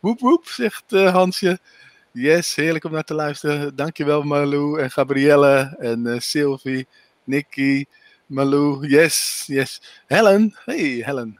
[0.00, 1.58] Woep woep, zegt Hansje.
[2.12, 3.76] Yes, heerlijk om naar te luisteren.
[3.76, 6.86] Dankjewel Marlou en Gabrielle en Sylvie,
[7.24, 7.84] Nicky.
[8.30, 9.80] Malou, yes, yes.
[10.06, 11.39] Helen, hey Helen.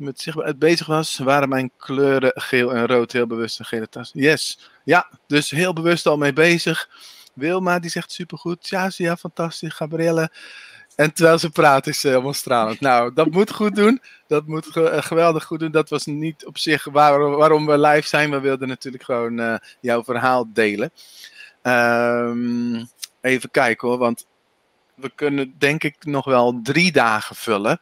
[0.00, 4.10] Met zich bezig was, waren mijn kleuren geel en rood heel bewust een gele tas.
[4.14, 6.88] Yes, ja, dus heel bewust al mee bezig.
[7.34, 8.68] Wilma, die zegt supergoed.
[8.68, 9.74] Ja, ja, fantastisch.
[9.74, 10.30] Gabrielle.
[10.96, 12.80] En terwijl ze praat is ze helemaal stralend.
[12.80, 14.02] Nou, dat moet goed doen.
[14.26, 15.70] Dat moet eh, geweldig goed doen.
[15.70, 18.30] Dat was niet op zich waarom we live zijn.
[18.30, 20.92] We wilden natuurlijk gewoon uh, jouw verhaal delen.
[21.62, 22.88] Um,
[23.20, 24.26] even kijken hoor, want
[24.94, 27.80] we kunnen denk ik nog wel drie dagen vullen.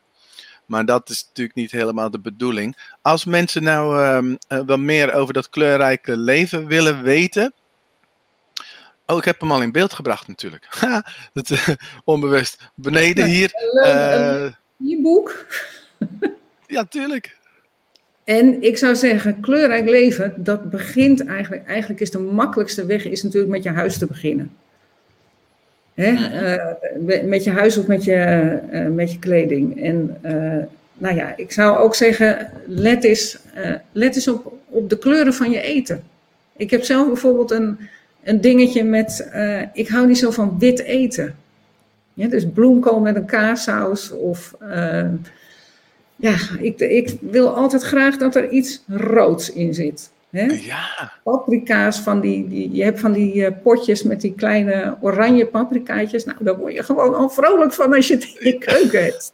[0.69, 2.77] Maar dat is natuurlijk niet helemaal de bedoeling.
[3.03, 7.53] Als mensen nou um, uh, wel meer over dat kleurrijke leven willen weten.
[9.07, 10.67] Oh, ik heb hem al in beeld gebracht natuurlijk.
[10.81, 11.69] Ha, dat, uh,
[12.05, 12.71] onbewust.
[12.75, 13.51] Beneden hier.
[13.75, 15.47] Uh, je boek.
[16.67, 17.37] ja, tuurlijk.
[18.25, 23.23] En ik zou zeggen, kleurrijk leven, dat begint eigenlijk, eigenlijk is de makkelijkste weg, is
[23.23, 24.57] natuurlijk met je huis te beginnen.
[25.99, 26.13] Hè?
[27.07, 29.83] Uh, met je huis of met je, uh, met je kleding.
[29.83, 33.39] En uh, nou ja, ik zou ook zeggen, let eens,
[33.93, 36.03] let eens op, op de kleuren van je eten.
[36.57, 37.79] Ik heb zelf bijvoorbeeld een,
[38.23, 39.29] een dingetje met,
[39.73, 41.35] ik hou niet zo van wit eten.
[42.15, 44.55] Ja, dus bloemkool met een kaassaus of...
[46.17, 50.11] ja, ik, ik wil altijd graag dat er iets roods in zit.
[50.33, 51.13] Ah, ja.
[51.23, 56.25] Paprika's van die, die, je hebt van die eh, potjes met die kleine oranje paprikaatjes.
[56.25, 59.33] Nou, daar word je gewoon al vrolijk van als je het in je keuken hebt.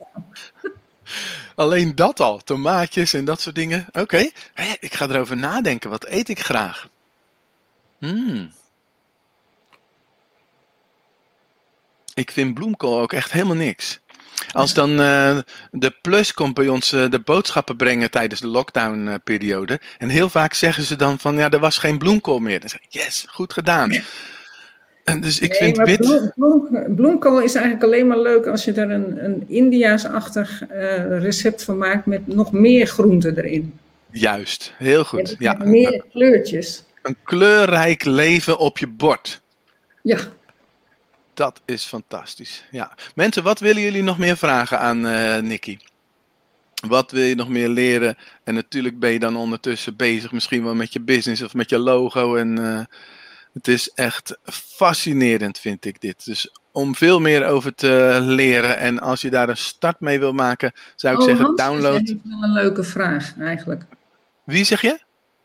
[1.54, 3.86] Alleen dat al, tomaatjes en dat soort dingen.
[3.92, 4.30] Oké,
[4.80, 5.90] ik ga erover nadenken.
[5.90, 6.88] Wat eet ik graag?
[7.98, 8.50] Hmm.
[12.14, 14.00] Ik vind bloemkool ook echt helemaal niks.
[14.52, 15.38] Als dan uh,
[15.70, 19.80] de plus komt bij ons uh, de boodschappen brengen tijdens de lockdown-periode.
[19.98, 22.60] en heel vaak zeggen ze dan van ja, er was geen bloemkool meer.
[22.60, 23.92] Dan zeg ik, yes, goed gedaan.
[25.04, 26.32] En dus ik vind wit...
[26.96, 31.78] bloemkool is eigenlijk alleen maar leuk als je er een, een Indiaas-achtig uh, recept van
[31.78, 33.78] maakt met nog meer groenten erin.
[34.10, 35.36] Juist, heel goed.
[35.38, 36.84] Ja, meer kleurtjes.
[37.02, 39.40] Een kleurrijk leven op je bord.
[40.02, 40.18] Ja.
[41.34, 42.64] Dat is fantastisch.
[42.70, 42.94] Ja.
[43.14, 45.78] Mensen, wat willen jullie nog meer vragen aan uh, Nicky?
[46.88, 48.16] Wat wil je nog meer leren?
[48.44, 51.78] En natuurlijk ben je dan ondertussen bezig, misschien wel met je business of met je
[51.78, 52.36] logo.
[52.36, 52.80] En uh,
[53.52, 56.24] het is echt fascinerend, vind ik dit.
[56.24, 60.32] Dus om veel meer over te leren en als je daar een start mee wil
[60.32, 62.08] maken, zou ik oh, zeggen: Hansje download.
[62.08, 63.84] heeft wel een leuke vraag eigenlijk.
[64.44, 64.98] Wie zeg je?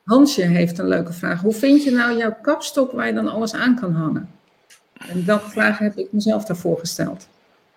[0.04, 1.42] Hansje heeft een leuke vraag.
[1.42, 4.30] Hoe vind je nou jouw kapstok waar je dan alles aan kan hangen?
[5.08, 7.28] En dat vraag heb ik mezelf daarvoor gesteld.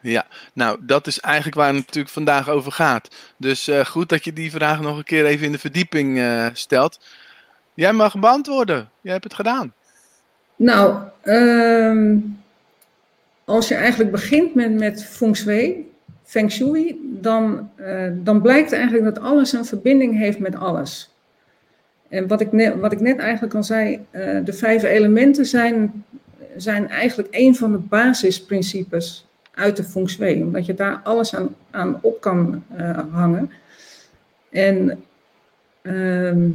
[0.00, 3.08] Ja, nou dat is eigenlijk waar het natuurlijk vandaag over gaat.
[3.36, 6.46] Dus uh, goed dat je die vraag nog een keer even in de verdieping uh,
[6.52, 7.00] stelt.
[7.74, 8.88] Jij mag beantwoorden.
[9.00, 9.72] Jij hebt het gedaan.
[10.56, 12.40] Nou, um,
[13.44, 15.90] als je eigenlijk begint met, met feng shui,
[16.24, 21.10] feng shui, dan, uh, dan blijkt eigenlijk dat alles een verbinding heeft met alles.
[22.08, 24.06] En wat ik net, wat ik net eigenlijk al zei,
[24.44, 26.04] de vijf elementen zijn
[26.56, 31.54] zijn eigenlijk een van de basisprincipes uit de feng shui, omdat je daar alles aan,
[31.70, 33.50] aan op kan uh, hangen.
[34.50, 35.02] En
[35.82, 36.50] uh,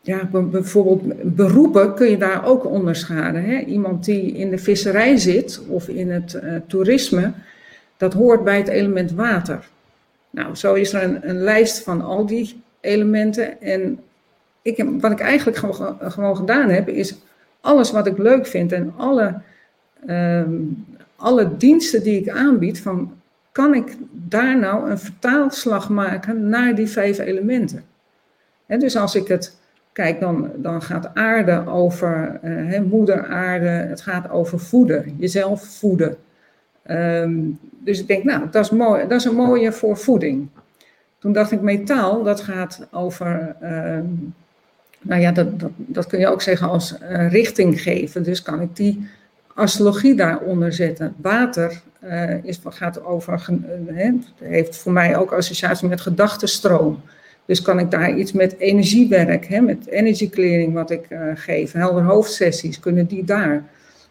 [0.00, 3.44] ja, bijvoorbeeld beroepen kun je daar ook onderscheiden.
[3.44, 3.58] Hè?
[3.58, 7.32] Iemand die in de visserij zit of in het uh, toerisme,
[7.96, 9.68] dat hoort bij het element water.
[10.30, 13.60] Nou, zo is er een, een lijst van al die elementen.
[13.60, 14.00] En
[14.62, 17.14] ik wat ik eigenlijk gewoon, gewoon gedaan heb, is
[17.66, 19.40] alles wat ik leuk vind en alle,
[20.06, 20.54] ehm,
[21.16, 23.12] alle diensten die ik aanbied, van
[23.52, 27.84] kan ik daar nou een vertaalslag maken naar die vijf elementen?
[28.66, 29.56] dus als ik het
[29.96, 36.16] kijk, dan, dan gaat aarde over uh, moeder aarde, het gaat over voeden, jezelf voeden.
[36.82, 37.40] Ehm,
[37.78, 40.48] dus ik denk, nou, dat is, mooi, dat is een mooie voor voeding.
[41.18, 44.04] Toen dacht ik, metaal, dat gaat over ehm,
[45.06, 48.22] nou ja, dat, dat, dat kun je ook zeggen als uh, richting geven.
[48.22, 49.06] Dus kan ik die
[49.54, 51.14] astrologie daaronder zetten.
[51.16, 53.46] Water uh, is, gaat over,
[53.90, 57.00] uh, heeft voor mij ook associatie met gedachtenstroom.
[57.44, 62.80] Dus kan ik daar iets met energiewerk, hè, met energy wat ik geef, helder hoofdsessies,
[62.80, 63.64] kunnen die daar.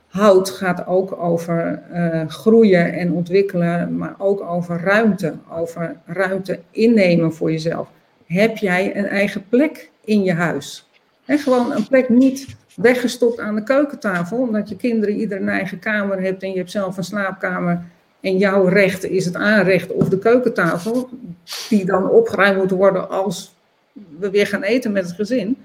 [0.07, 1.81] Hout gaat ook over
[2.27, 7.87] groeien en ontwikkelen, maar ook over ruimte, over ruimte innemen voor jezelf.
[8.25, 10.89] Heb jij een eigen plek in je huis?
[11.25, 15.79] En gewoon een plek niet weggestopt aan de keukentafel, omdat je kinderen ieder een eigen
[15.79, 17.83] kamer hebt en je hebt zelf een slaapkamer.
[18.19, 21.09] En jouw recht is het aanrecht of de keukentafel,
[21.69, 23.55] die dan opgeruimd moet worden als
[24.19, 25.57] we weer gaan eten met het gezin.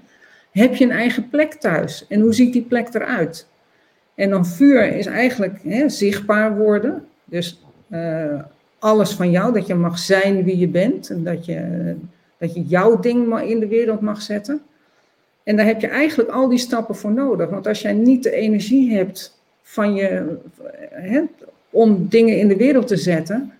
[0.51, 2.05] Heb je een eigen plek thuis?
[2.07, 3.47] En hoe ziet die plek eruit?
[4.15, 7.05] En dan vuur is eigenlijk zichtbaar worden.
[7.25, 8.39] Dus uh,
[8.79, 11.09] alles van jou, dat je mag zijn wie je bent.
[11.09, 11.95] En dat je,
[12.41, 14.61] dat je jouw ding in de wereld mag zetten.
[15.43, 17.49] En daar heb je eigenlijk al die stappen voor nodig.
[17.49, 20.37] Want als jij niet de energie hebt van je,
[20.89, 21.21] hè,
[21.69, 23.53] om dingen in de wereld te zetten,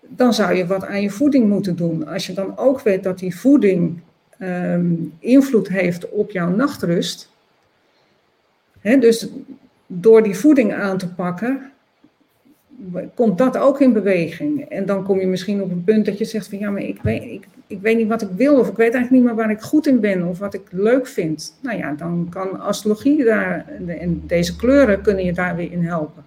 [0.00, 2.06] dan zou je wat aan je voeding moeten doen.
[2.06, 4.00] Als je dan ook weet dat die voeding
[4.38, 7.30] um, invloed heeft op jouw nachtrust.
[8.80, 9.28] Hè, dus
[9.86, 11.72] door die voeding aan te pakken,
[13.14, 14.68] komt dat ook in beweging.
[14.68, 17.02] En dan kom je misschien op een punt dat je zegt van ja, maar ik
[17.02, 19.50] weet, ik, ik weet niet wat ik wil, of ik weet eigenlijk niet meer waar
[19.50, 21.58] ik goed in ben, of wat ik leuk vind.
[21.62, 26.24] Nou ja, dan kan astrologie daar, en deze kleuren kunnen je daar weer in helpen.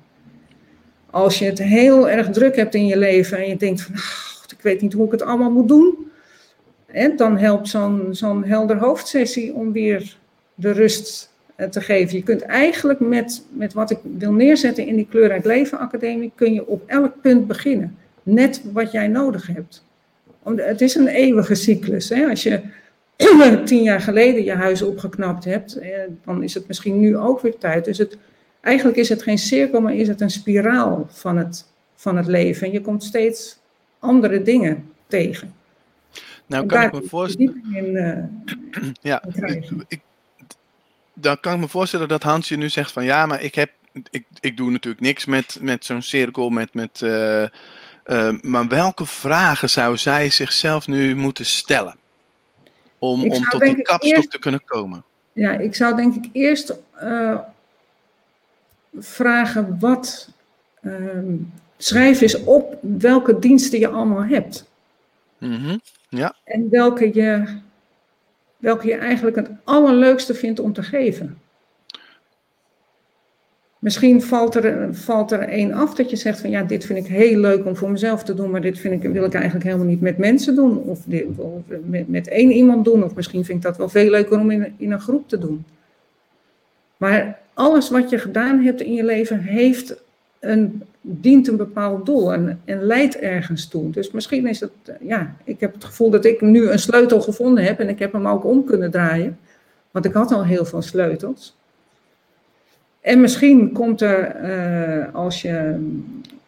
[1.09, 4.51] Als je het heel erg druk hebt in je leven en je denkt van, oh,
[4.57, 6.11] ik weet niet hoe ik het allemaal moet doen,
[6.85, 10.17] hè, dan helpt zo'n zo'n helder hoofdsessie om weer
[10.55, 11.30] de rust
[11.69, 12.17] te geven.
[12.17, 16.53] Je kunt eigenlijk met, met wat ik wil neerzetten in die Kleurrijk Leven Academie, kun
[16.53, 17.97] je op elk punt beginnen.
[18.23, 19.85] Net wat jij nodig hebt.
[20.55, 22.09] Het is een eeuwige cyclus.
[22.09, 22.25] Hè?
[22.25, 22.61] Als je
[23.65, 25.89] tien jaar geleden je huis opgeknapt hebt, eh,
[26.25, 27.85] dan is het misschien nu ook weer tijd.
[27.85, 28.17] Dus het,
[28.61, 32.67] eigenlijk is het geen cirkel, maar is het een spiraal van het, van het leven.
[32.67, 33.59] En je komt steeds
[33.99, 35.53] andere dingen tegen.
[36.45, 37.61] Nou, kan ik me voorstellen.
[37.73, 39.23] Uh, ja,
[39.87, 40.01] ik,
[41.21, 43.71] dan kan ik me voorstellen dat Hansje nu zegt van ja, maar ik heb.
[44.09, 47.43] Ik, ik doe natuurlijk niks met, met zo'n cirkel, met, met uh,
[48.05, 51.95] uh, maar welke vragen zou zij zichzelf nu moeten stellen?
[52.99, 55.03] Om, om tot die kapstok te kunnen komen.
[55.33, 57.39] Ja, ik zou denk ik eerst uh,
[58.99, 60.29] vragen wat.
[60.81, 61.35] Ehm,
[61.77, 64.69] schrijf eens op welke diensten je allemaal hebt.
[65.37, 65.77] Mhm,
[66.09, 66.35] ja.
[66.43, 67.43] En welke je,
[68.61, 71.37] welke je eigenlijk het allerleukste vindt om te geven.
[73.79, 77.11] Misschien valt er, valt er één af dat je zegt van ja, dit vind ik
[77.11, 79.85] heel leuk om voor mezelf te doen, maar dit vind ik, wil ik eigenlijk helemaal
[79.85, 80.77] niet met mensen doen.
[80.77, 81.05] Of,
[82.05, 83.03] met, één iemand doen.
[83.03, 85.65] Of misschien vind ik dat wel veel leuker om in een groep te doen.
[86.97, 90.03] Maar alles wat je gedaan hebt in je leven heeft
[90.39, 93.89] een, dient een bepaald doel en, en leidt ergens toe.
[93.89, 97.63] Dus misschien is het, ja, ik heb het gevoel dat ik nu een sleutel gevonden
[97.63, 99.37] heb en ik heb hem ook om kunnen draaien.
[99.91, 101.55] Want ik had al heel veel sleutels.
[103.01, 105.75] En misschien komt er, eh, als, je,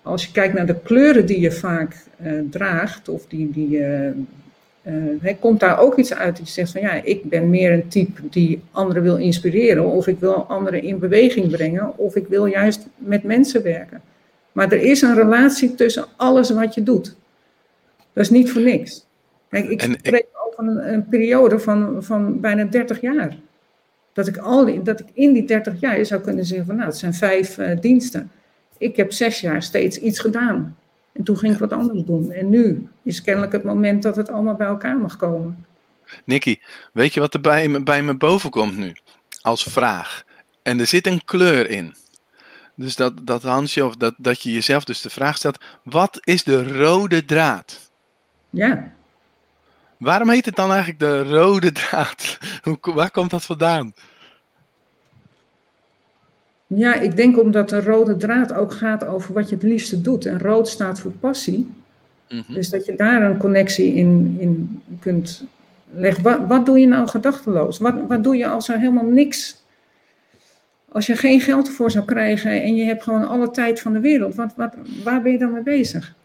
[0.02, 3.82] als je kijkt naar de kleuren die je vaak uh, draagt, of die, die
[5.40, 8.22] komt daar ook iets uit dat je zegt van ja, ik ben meer een type
[8.30, 12.88] die anderen wil inspireren, of ik wil anderen in beweging brengen, of ik wil juist
[12.98, 14.02] met mensen werken.
[14.54, 17.16] Maar er is een relatie tussen alles wat je doet.
[18.14, 19.06] Dat is niet voor niks.
[19.50, 23.38] Kijk, ik spreek over een, een periode van, van bijna 30 jaar.
[24.14, 26.88] Dat ik, al die, dat ik in die 30 jaar zou kunnen zeggen van nou,
[26.88, 28.32] het zijn vijf uh, diensten.
[28.78, 30.78] Ik heb zes jaar steeds iets gedaan.
[31.12, 32.32] En toen ging ik wat anders doen.
[32.32, 35.66] En nu is kennelijk het moment dat het allemaal bij elkaar mag komen.
[36.26, 36.58] Nicky,
[36.94, 38.96] weet je wat er bij me, bij me boven komt nu?
[39.42, 40.24] Als vraag.
[40.62, 41.96] En er zit een kleur in.
[42.76, 46.44] Dus dat, dat Hansje, of dat, dat je jezelf dus de vraag stelt: wat is
[46.44, 47.92] de rode draad?
[48.50, 48.92] Ja.
[49.98, 52.38] Waarom heet het dan eigenlijk de rode draad?
[52.64, 53.94] Hoe, waar komt dat vandaan?
[56.68, 60.26] Ja, ik denk omdat de rode draad ook gaat over wat je het liefste doet.
[60.26, 61.72] En rood staat voor passie.
[62.30, 62.54] Mhm.
[62.54, 65.44] Dus dat je daar een connectie in, in kunt
[65.92, 66.24] leggen.
[66.24, 67.78] Wat, wat doe je nou gedachteloos?
[67.78, 69.63] Wat, wat doe je als er helemaal niks.
[70.94, 74.00] Als je geen geld ervoor zou krijgen en je hebt gewoon alle tijd van de
[74.00, 74.74] wereld, wat, wat,
[75.04, 76.16] waar ben je dan mee bezig?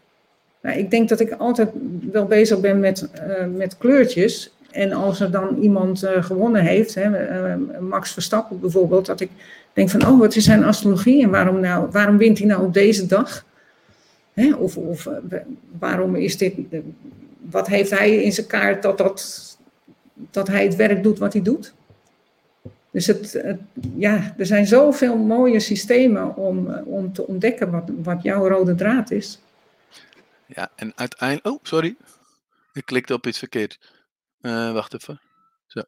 [0.61, 1.69] Nou, ik denk dat ik altijd
[2.11, 4.53] wel bezig ben met, uh, met kleurtjes.
[4.71, 7.09] En als er dan iemand uh, gewonnen heeft, hè,
[7.47, 9.29] uh, Max Verstappen bijvoorbeeld, dat ik
[9.73, 12.73] denk van, oh, wat is zijn astrologie en waarom, nou, waarom wint hij nou op
[12.73, 13.45] deze dag?
[14.33, 15.07] Hè, of of
[15.79, 16.53] waarom is dit,
[17.49, 19.57] wat heeft hij in zijn kaart dat, dat,
[20.31, 21.73] dat hij het werk doet wat hij doet?
[22.91, 23.59] Dus het, het,
[23.95, 29.11] ja, er zijn zoveel mooie systemen om, om te ontdekken wat, wat jouw rode draad
[29.11, 29.39] is.
[30.45, 31.47] Ja, en uiteindelijk.
[31.47, 31.95] Oh, sorry.
[32.73, 33.79] Ik klikte op iets verkeerd.
[34.41, 35.21] Uh, wacht even.
[35.67, 35.81] Zo.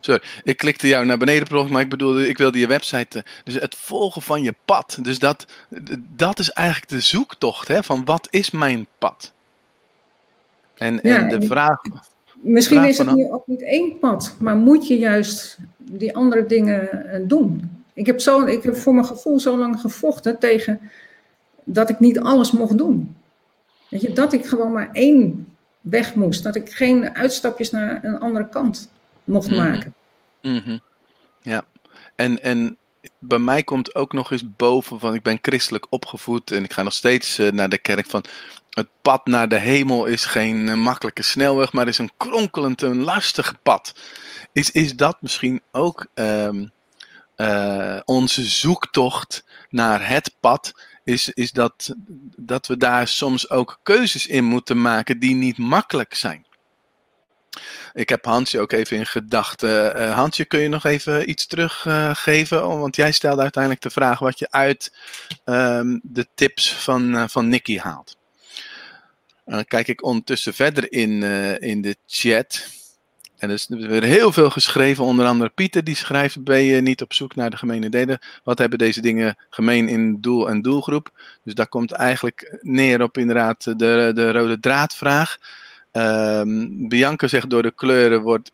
[0.00, 3.18] Sorry, ik klikte jou naar beneden, maar ik bedoelde, ik wilde je website.
[3.18, 4.98] Uh, dus het volgen van je pad.
[5.00, 5.46] Dus dat,
[5.98, 9.32] dat is eigenlijk de zoektocht, hè, van wat is mijn pad?
[10.74, 11.80] En, ja, en de vraag.
[12.42, 17.06] Misschien is het nu ook niet één pad, maar moet je juist die andere dingen
[17.06, 17.70] uh, doen?
[17.92, 20.80] Ik heb, zo, ik heb voor mijn gevoel zo lang gevochten tegen
[21.64, 23.16] dat ik niet alles mocht doen.
[23.88, 25.46] Weet je, dat ik gewoon maar één
[25.80, 26.42] weg moest.
[26.42, 28.90] Dat ik geen uitstapjes naar een andere kant
[29.24, 29.56] mocht mhm.
[29.56, 29.94] maken.
[30.42, 30.80] Mm
[31.42, 31.64] Ja,
[32.14, 32.76] en, en
[33.18, 36.82] bij mij komt ook nog eens boven van ik ben christelijk opgevoed en ik ga
[36.82, 38.24] nog steeds uh, naar de kerk van
[38.74, 43.02] het pad naar de hemel is geen uh, makkelijke snelweg, maar is een kronkelend, een
[43.02, 43.94] lastig pad.
[44.52, 46.72] Is, is dat misschien ook um,
[47.36, 50.72] uh, onze zoektocht naar het pad
[51.04, 51.94] is, is dat,
[52.36, 56.46] dat we daar soms ook keuzes in moeten maken die niet makkelijk zijn.
[57.92, 60.00] Ik heb Hansje ook even in gedachten.
[60.00, 62.58] Uh, Hansje, kun je nog even iets teruggeven?
[62.58, 64.92] Uh, want jij stelde uiteindelijk de vraag wat je uit
[65.44, 68.16] um, de tips van, uh, van Nicky haalt.
[69.44, 71.22] Dan kijk ik ondertussen verder in,
[71.60, 72.66] in de chat.
[73.38, 77.02] En er is weer heel veel geschreven, onder andere Pieter die schrijft, ben je niet
[77.02, 78.18] op zoek naar de gemene delen?
[78.44, 81.10] Wat hebben deze dingen gemeen in doel en doelgroep?
[81.44, 85.38] Dus daar komt eigenlijk neer op inderdaad de, de rode draadvraag.
[85.92, 88.52] Um, Bianca zegt door de kleuren wordt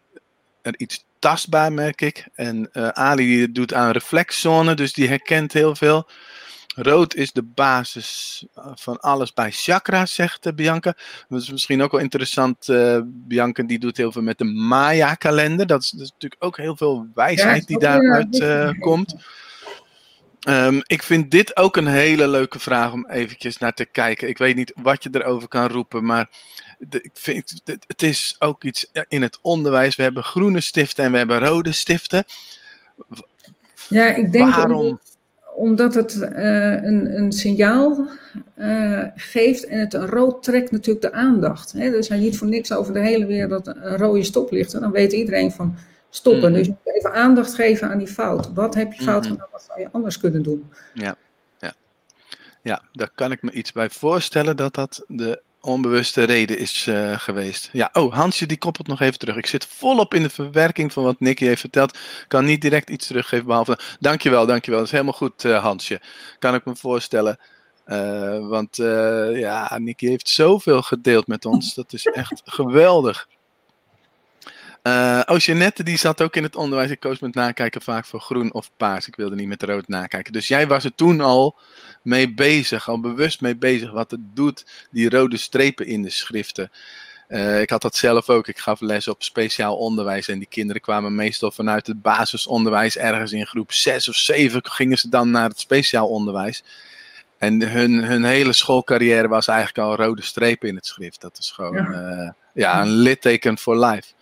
[0.62, 2.26] er iets tastbaar, merk ik.
[2.34, 6.08] En uh, Ali doet aan reflexzone, dus die herkent heel veel.
[6.80, 10.94] Rood is de basis eh, van alles bij chakra, zegt uh, Bianca.
[11.28, 12.68] Dat is misschien ook wel interessant.
[12.68, 15.66] Uh, Bianca die doet heel veel met de Maya-kalender.
[15.66, 19.14] Dat, is, natuurlijk ook heel veel wijsheid die daaruit uh, komt.
[20.48, 24.28] Um, ik vind dit ook een hele leuke vraag om eventjes naar te kijken.
[24.28, 26.30] Ik weet niet wat je erover kan roepen, maar
[26.78, 29.96] de, ik vind, het is ook iets in het onderwijs.
[29.96, 32.24] We hebben groene stiften en we hebben rode stiften.
[33.88, 34.78] Ja, ik denk Waarom?
[34.78, 35.17] omdat
[35.76, 38.08] het uh, een, een signaal
[38.58, 41.72] uh, geeft en het een rood trekt natuurlijk de aandacht.
[41.72, 41.96] Hè?
[41.96, 44.80] Er zijn niet voor niks over de hele wereld een rode stoplichten.
[44.80, 45.76] Dan weet iedereen van,
[46.10, 46.52] stoppen.
[46.52, 48.52] Dus je moet even aandacht geven aan die fout.
[48.52, 49.48] Wat heb je fout gedaan?
[49.52, 50.70] Wat zou je anders kunnen doen?
[50.94, 51.16] Ja.
[51.58, 51.72] Ja.
[52.62, 57.18] ja, daar kan ik me iets bij voorstellen dat dat de onbewuste reden is uh,
[57.18, 57.68] geweest.
[57.72, 59.36] Ja, oh, Hansje die koppelt nog even terug.
[59.36, 61.98] Ik zit volop in de verwerking van wat Nicky heeft verteld.
[62.28, 63.78] Kan niet direct iets teruggeven, behalve...
[64.00, 64.78] Dankjewel, dankjewel.
[64.78, 66.00] Dat is helemaal goed, uh, Hansje.
[66.38, 67.38] Kan ik me voorstellen.
[67.86, 68.76] Uh, want
[69.34, 71.74] ja, Nicky heeft zoveel gedeeld met ons.
[71.74, 73.28] Dat is echt geweldig.
[74.88, 76.90] Uh, oh, Jeannette die zat ook in het onderwijs.
[76.90, 79.08] Ik koos met nakijken vaak voor groen of paars.
[79.08, 80.32] Ik wilde niet met rood nakijken.
[80.32, 81.56] Dus jij was er toen al
[82.02, 86.70] mee bezig, al bewust mee bezig wat het doet, die rode strepen in de schriften.
[87.28, 88.48] Uh, ik had dat zelf ook.
[88.48, 90.28] Ik gaf les op speciaal onderwijs.
[90.28, 92.96] En die kinderen kwamen meestal vanuit het basisonderwijs.
[92.96, 96.64] Ergens in groep 6 of 7 gingen ze dan naar het speciaal onderwijs.
[97.38, 101.20] En hun, hun hele schoolcarrière was eigenlijk al rode strepen in het schrift.
[101.20, 102.12] Dat is gewoon ja.
[102.22, 104.12] Uh, ja, een litteken for life.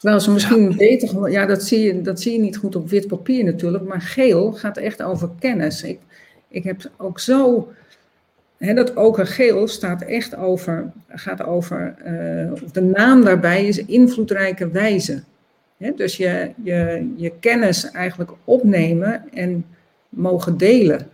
[0.00, 3.06] Terwijl ze misschien beter, ja, dat zie, je, dat zie je niet goed op wit
[3.06, 5.82] papier natuurlijk, maar geel gaat echt over kennis.
[5.82, 5.98] Ik,
[6.48, 7.68] ik heb ook zo,
[8.56, 15.22] hè, dat geel staat echt over, gaat over, uh, de naam daarbij is invloedrijke wijze.
[15.76, 19.64] Hè, dus je, je, je kennis eigenlijk opnemen en
[20.08, 21.08] mogen delen.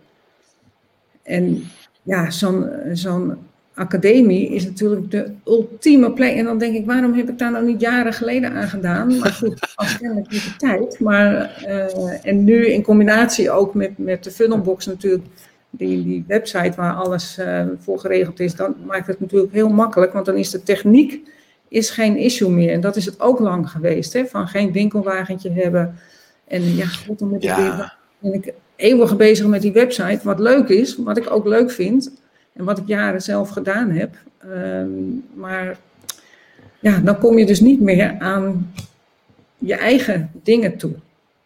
[1.23, 1.63] En
[2.03, 3.46] ja, zo'n zo'n
[3.77, 6.35] academie is natuurlijk de ultieme plek.
[6.35, 9.17] En dan denk ik, waarom heb ik daar nou niet jaren geleden aan gedaan?
[9.19, 10.99] Maar goed, als kennelijk niet de tijd.
[10.99, 15.25] Maar, uh, en nu in combinatie ook met, met de funnelbox natuurlijk,
[15.69, 20.13] die, die website waar alles uh, voor geregeld is, dan maakt het natuurlijk heel makkelijk.
[20.13, 21.21] Want dan is de techniek
[21.67, 22.71] is geen issue meer.
[22.71, 24.25] En dat is het ook lang geweest, hè?
[24.25, 25.95] van geen winkelwagentje hebben.
[26.47, 27.95] En ja, goed, dan moet ik weer...
[28.19, 32.11] Ben ik eeuwig bezig met die website, wat leuk is, wat ik ook leuk vind
[32.57, 34.15] en wat ik jaren zelf gedaan heb.
[34.45, 35.77] Um, maar
[36.79, 38.73] ja, dan kom je dus niet meer aan
[39.57, 40.93] je eigen dingen toe.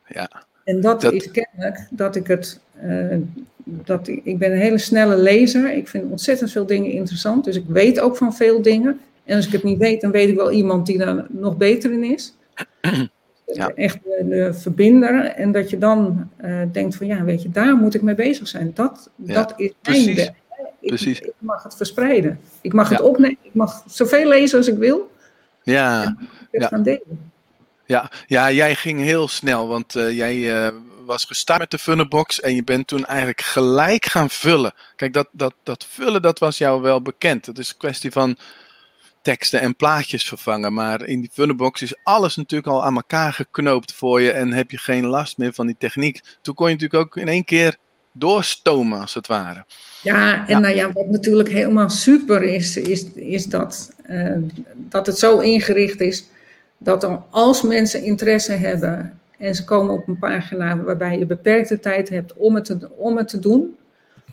[0.07, 0.29] Ja.
[0.63, 2.59] En dat, is kennelijk dat ik het.
[2.83, 3.17] Uh,
[3.63, 5.73] dat ik, ik ben een hele snelle lezer.
[5.73, 7.45] Ik vind ontzettend veel dingen interessant.
[7.45, 8.99] Dus ik weet ook van veel dingen.
[9.23, 11.91] En als ik het niet weet, dan weet ik wel iemand die daar nog beter
[11.91, 12.33] in is.
[13.53, 13.71] Ja.
[13.75, 15.25] Echt de, de, verbinder.
[15.25, 18.47] En dat je dan uh, denkt van ja, weet je, daar moet ik mee bezig
[18.47, 18.71] zijn.
[18.73, 20.40] Dat, ja, dat is mijn werk.
[20.81, 21.19] Precies.
[21.19, 22.39] Ik, mag het verspreiden.
[22.61, 23.37] Ik mag het opnemen.
[23.41, 25.11] Ik mag zoveel lezen als ik wil.
[25.63, 26.15] Ja.
[26.51, 26.67] ja.
[26.67, 27.31] gaan delen.
[27.85, 28.11] Ja.
[28.27, 30.67] ja, jij ging heel snel, want uh, jij uh,
[31.05, 34.73] was gestart met de Funnelbox en je bent toen eigenlijk gelijk gaan vullen.
[34.95, 37.45] Kijk, dat, dat, dat vullen, dat was jou wel bekend.
[37.45, 38.37] Het is een kwestie van
[39.21, 40.73] teksten en plaatjes vervangen.
[40.73, 44.71] Maar in die Funnelbox is alles natuurlijk al aan elkaar geknoopt voor je en heb
[44.71, 46.21] je geen last meer van die techniek.
[46.41, 47.77] Toen kon je natuurlijk ook in één keer
[48.11, 49.65] doorstomen, als het ware.
[50.03, 54.37] Ja, en Nou ja, wat natuurlijk helemaal super is, is, is dat, uh,
[54.75, 56.25] dat het zo ingericht is
[56.77, 62.09] dat als mensen interesse hebben en ze komen op een pagina waarbij je beperkte tijd
[62.09, 63.75] hebt om het te, om het te doen,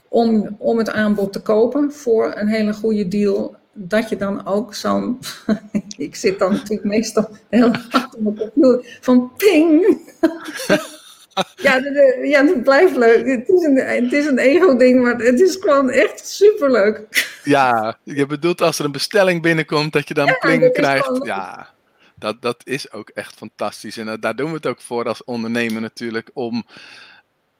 [0.08, 4.74] om, om het aanbod te kopen voor een hele goede deal, dat je dan ook
[4.74, 5.18] zo'n.
[5.96, 9.98] ik zit dan natuurlijk meestal heel achter mijn computer van ping.
[11.66, 13.26] ja, de, ja, het blijft leuk.
[13.26, 17.06] Het is een, het is een ego-ding, maar het is gewoon echt superleuk.
[17.44, 21.20] Ja, je bedoelt als er een bestelling binnenkomt dat je dan ja, een krijgt.
[21.22, 21.68] Ja,
[22.14, 23.96] dat, dat is ook echt fantastisch.
[23.96, 26.64] En daar doen we het ook voor als ondernemer natuurlijk, om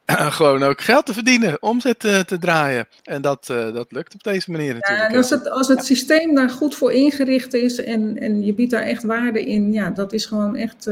[0.39, 2.87] gewoon ook geld te verdienen, omzet te, te draaien.
[3.03, 5.03] En dat, uh, dat lukt op deze manier natuurlijk.
[5.03, 8.55] Ja, en als het, als het systeem daar goed voor ingericht is en, en je
[8.55, 10.91] biedt daar echt waarde in, ja, dat is gewoon echt...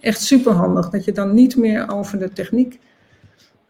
[0.00, 0.88] Echt superhandig.
[0.88, 2.78] Dat je dan niet meer over de techniek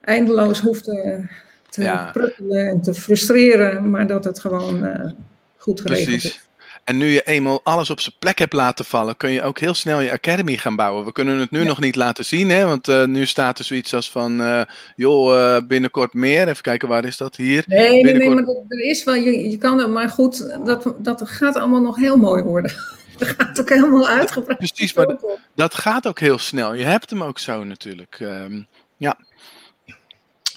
[0.00, 1.28] eindeloos hoeft te,
[1.68, 2.10] te ja.
[2.12, 5.10] pruttelen en te frustreren, maar dat het gewoon uh,
[5.56, 6.24] goed geregeld Precies.
[6.24, 6.46] is.
[6.84, 9.74] En nu je eenmaal alles op zijn plek hebt laten vallen, kun je ook heel
[9.74, 11.04] snel je academy gaan bouwen.
[11.04, 12.64] We kunnen het nu nog niet laten zien, hè?
[12.64, 14.62] want uh, nu staat er zoiets als van, uh,
[14.96, 16.48] joh, uh, binnenkort meer.
[16.48, 17.64] Even kijken, waar is dat hier?
[17.66, 21.22] Nee, nee, nee, maar er is wel, je, je kan het, maar goed, dat, dat
[21.24, 22.72] gaat allemaal nog heel mooi worden.
[23.26, 24.58] Dat gaat ook helemaal uitgebreid.
[24.58, 25.16] Precies, maar
[25.54, 26.74] dat gaat ook heel snel.
[26.74, 28.20] Je hebt hem ook zo natuurlijk.
[28.20, 28.66] Um,
[28.96, 29.16] ja.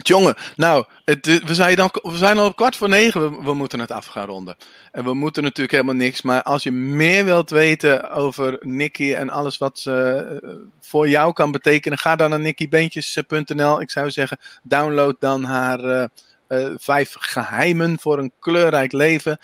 [0.03, 3.79] Jongen, nou, het, we, zijn dan, we zijn al kwart voor negen, we, we, moeten
[3.79, 4.55] het af gaan ronden.
[4.91, 9.29] En we moeten natuurlijk helemaal niks, maar als je meer wilt weten over Nicky en
[9.29, 10.49] alles wat ze uh,
[10.79, 13.81] voor jou kan betekenen, ga dan naar nickybeentjes.nl.
[13.81, 16.03] Ik zou zeggen, download dan haar uh,
[16.47, 19.39] uh, vijf geheimen voor een kleurrijk leven.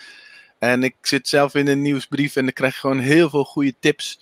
[0.58, 4.20] En ik zit zelf in een nieuwsbrief en ik krijg gewoon heel veel goede tips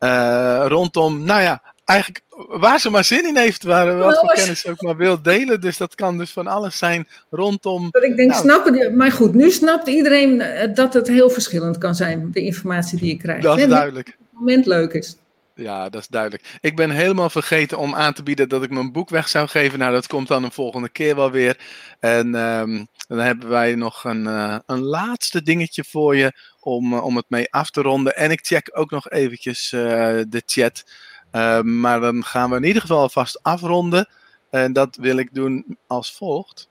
[0.00, 4.66] uh, rondom, nou ja, eigenlijk waar ze maar zin in heeft, waar wat voor kennis
[4.66, 5.60] ook maar wil delen.
[5.60, 7.88] Dus dat kan dus van alles zijn rondom.
[7.90, 10.42] Dat ik denk, nou, snappen maar goed, nu snapt iedereen
[10.74, 13.42] dat het heel verschillend kan zijn, de informatie die je krijgt.
[13.42, 14.08] Dat is duidelijk.
[14.08, 15.16] Op het moment leuk is.
[15.54, 16.58] Ja, dat is duidelijk.
[16.60, 19.78] Ik ben helemaal vergeten om aan te bieden dat ik mijn boek weg zou geven.
[19.78, 21.58] Nou, dat komt dan een volgende keer wel weer.
[22.00, 27.04] En um, dan hebben wij nog een, uh, een laatste dingetje voor je om, uh,
[27.04, 28.16] om het mee af te ronden.
[28.16, 29.82] En ik check ook nog eventjes uh,
[30.28, 30.84] de chat.
[31.30, 34.08] Ehm, maar dan gaan we in ieder geval vast afronden.
[34.50, 36.68] En dat wil ik doen als volgt.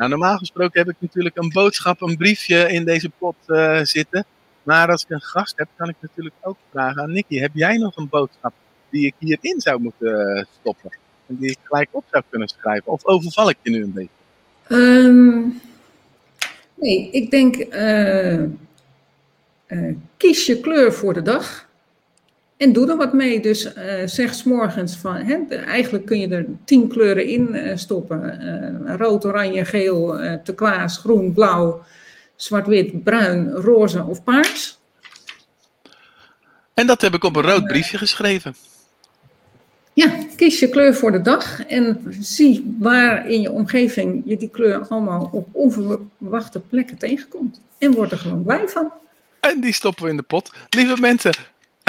[0.00, 4.24] Nou, normaal gesproken heb ik natuurlijk een boodschap, een briefje in deze pot uh, zitten.
[4.62, 7.76] Maar als ik een gast heb, kan ik natuurlijk ook vragen aan Nicky: heb jij
[7.76, 8.52] nog een boodschap
[8.90, 10.90] die ik hierin zou moeten uh, stoppen?
[11.26, 12.92] En die ik gelijk op zou kunnen schrijven?
[12.92, 14.10] Of overval ik je nu een beetje?
[14.68, 15.60] Um,
[16.74, 18.44] nee, ik denk: uh,
[20.16, 21.68] kies je kleur voor de dag.
[22.60, 23.40] En doe er wat mee.
[23.40, 23.72] Dus uh,
[24.04, 28.40] zeg s morgens van, hè, eigenlijk kun je er tien kleuren in uh, stoppen.
[28.86, 31.84] Uh, rood, oranje, geel, turquoise, groen, blauw,
[32.36, 34.78] zwart-wit, bruin, roze of paars.
[36.74, 38.54] En dat heb ik op een rood briefje geschreven.
[39.92, 44.50] Ja, kies je kleur voor de dag en zie waar in je omgeving je die
[44.50, 47.60] kleur allemaal op onverwachte plekken tegenkomt.
[47.78, 48.92] En word er gewoon blij van.
[49.40, 50.52] En die stoppen we in de pot.
[50.68, 51.34] Lieve mensen,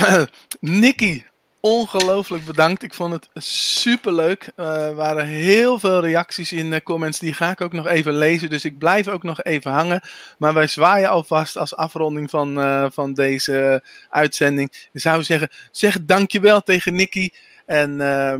[0.59, 1.23] Nicky,
[1.59, 2.83] ongelooflijk bedankt.
[2.83, 4.51] Ik vond het super leuk.
[4.57, 7.19] Uh, er waren heel veel reacties in de comments.
[7.19, 8.49] Die ga ik ook nog even lezen.
[8.49, 10.01] Dus ik blijf ook nog even hangen.
[10.37, 14.87] Maar wij zwaaien alvast als afronding van, uh, van deze uitzending.
[14.93, 17.29] Ik zou zeggen, zeg dankjewel tegen Nicky.
[17.65, 18.33] En uh,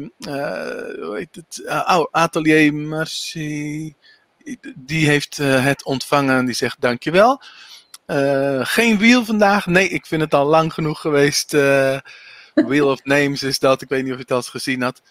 [1.03, 1.63] hoe heet het?
[1.87, 3.93] oh, Atelier Merci.
[4.75, 7.41] Die heeft het ontvangen en die zegt dankjewel.
[8.07, 9.65] Uh, geen wiel vandaag.
[9.65, 11.53] Nee, ik vind het al lang genoeg geweest.
[11.53, 11.97] Uh,
[12.53, 13.81] Wheel of Names is dat.
[13.81, 15.01] Ik weet niet of je het al eens gezien had.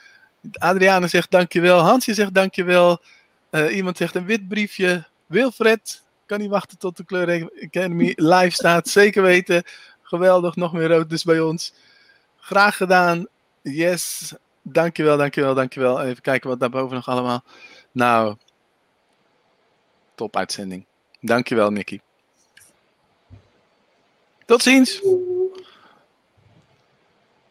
[0.53, 1.79] Adriane zegt dankjewel.
[1.79, 3.03] Hansje zegt dankjewel.
[3.51, 5.07] Uh, iemand zegt een wit briefje.
[5.27, 8.89] Wilfred kan niet wachten tot de Kleur Academy live staat.
[8.89, 9.63] Zeker weten.
[10.03, 10.57] Geweldig.
[10.57, 11.75] Nog meer rood dus bij ons.
[12.37, 13.27] Graag gedaan.
[13.63, 14.33] Yes.
[14.63, 16.03] Dankjewel, dankjewel, dankjewel.
[16.03, 17.45] Even kijken wat daarboven nog allemaal.
[17.93, 18.37] Nou.
[20.15, 20.87] Top uitzending.
[21.21, 22.01] Dankjewel, Nicky.
[24.51, 25.01] Tot ziens.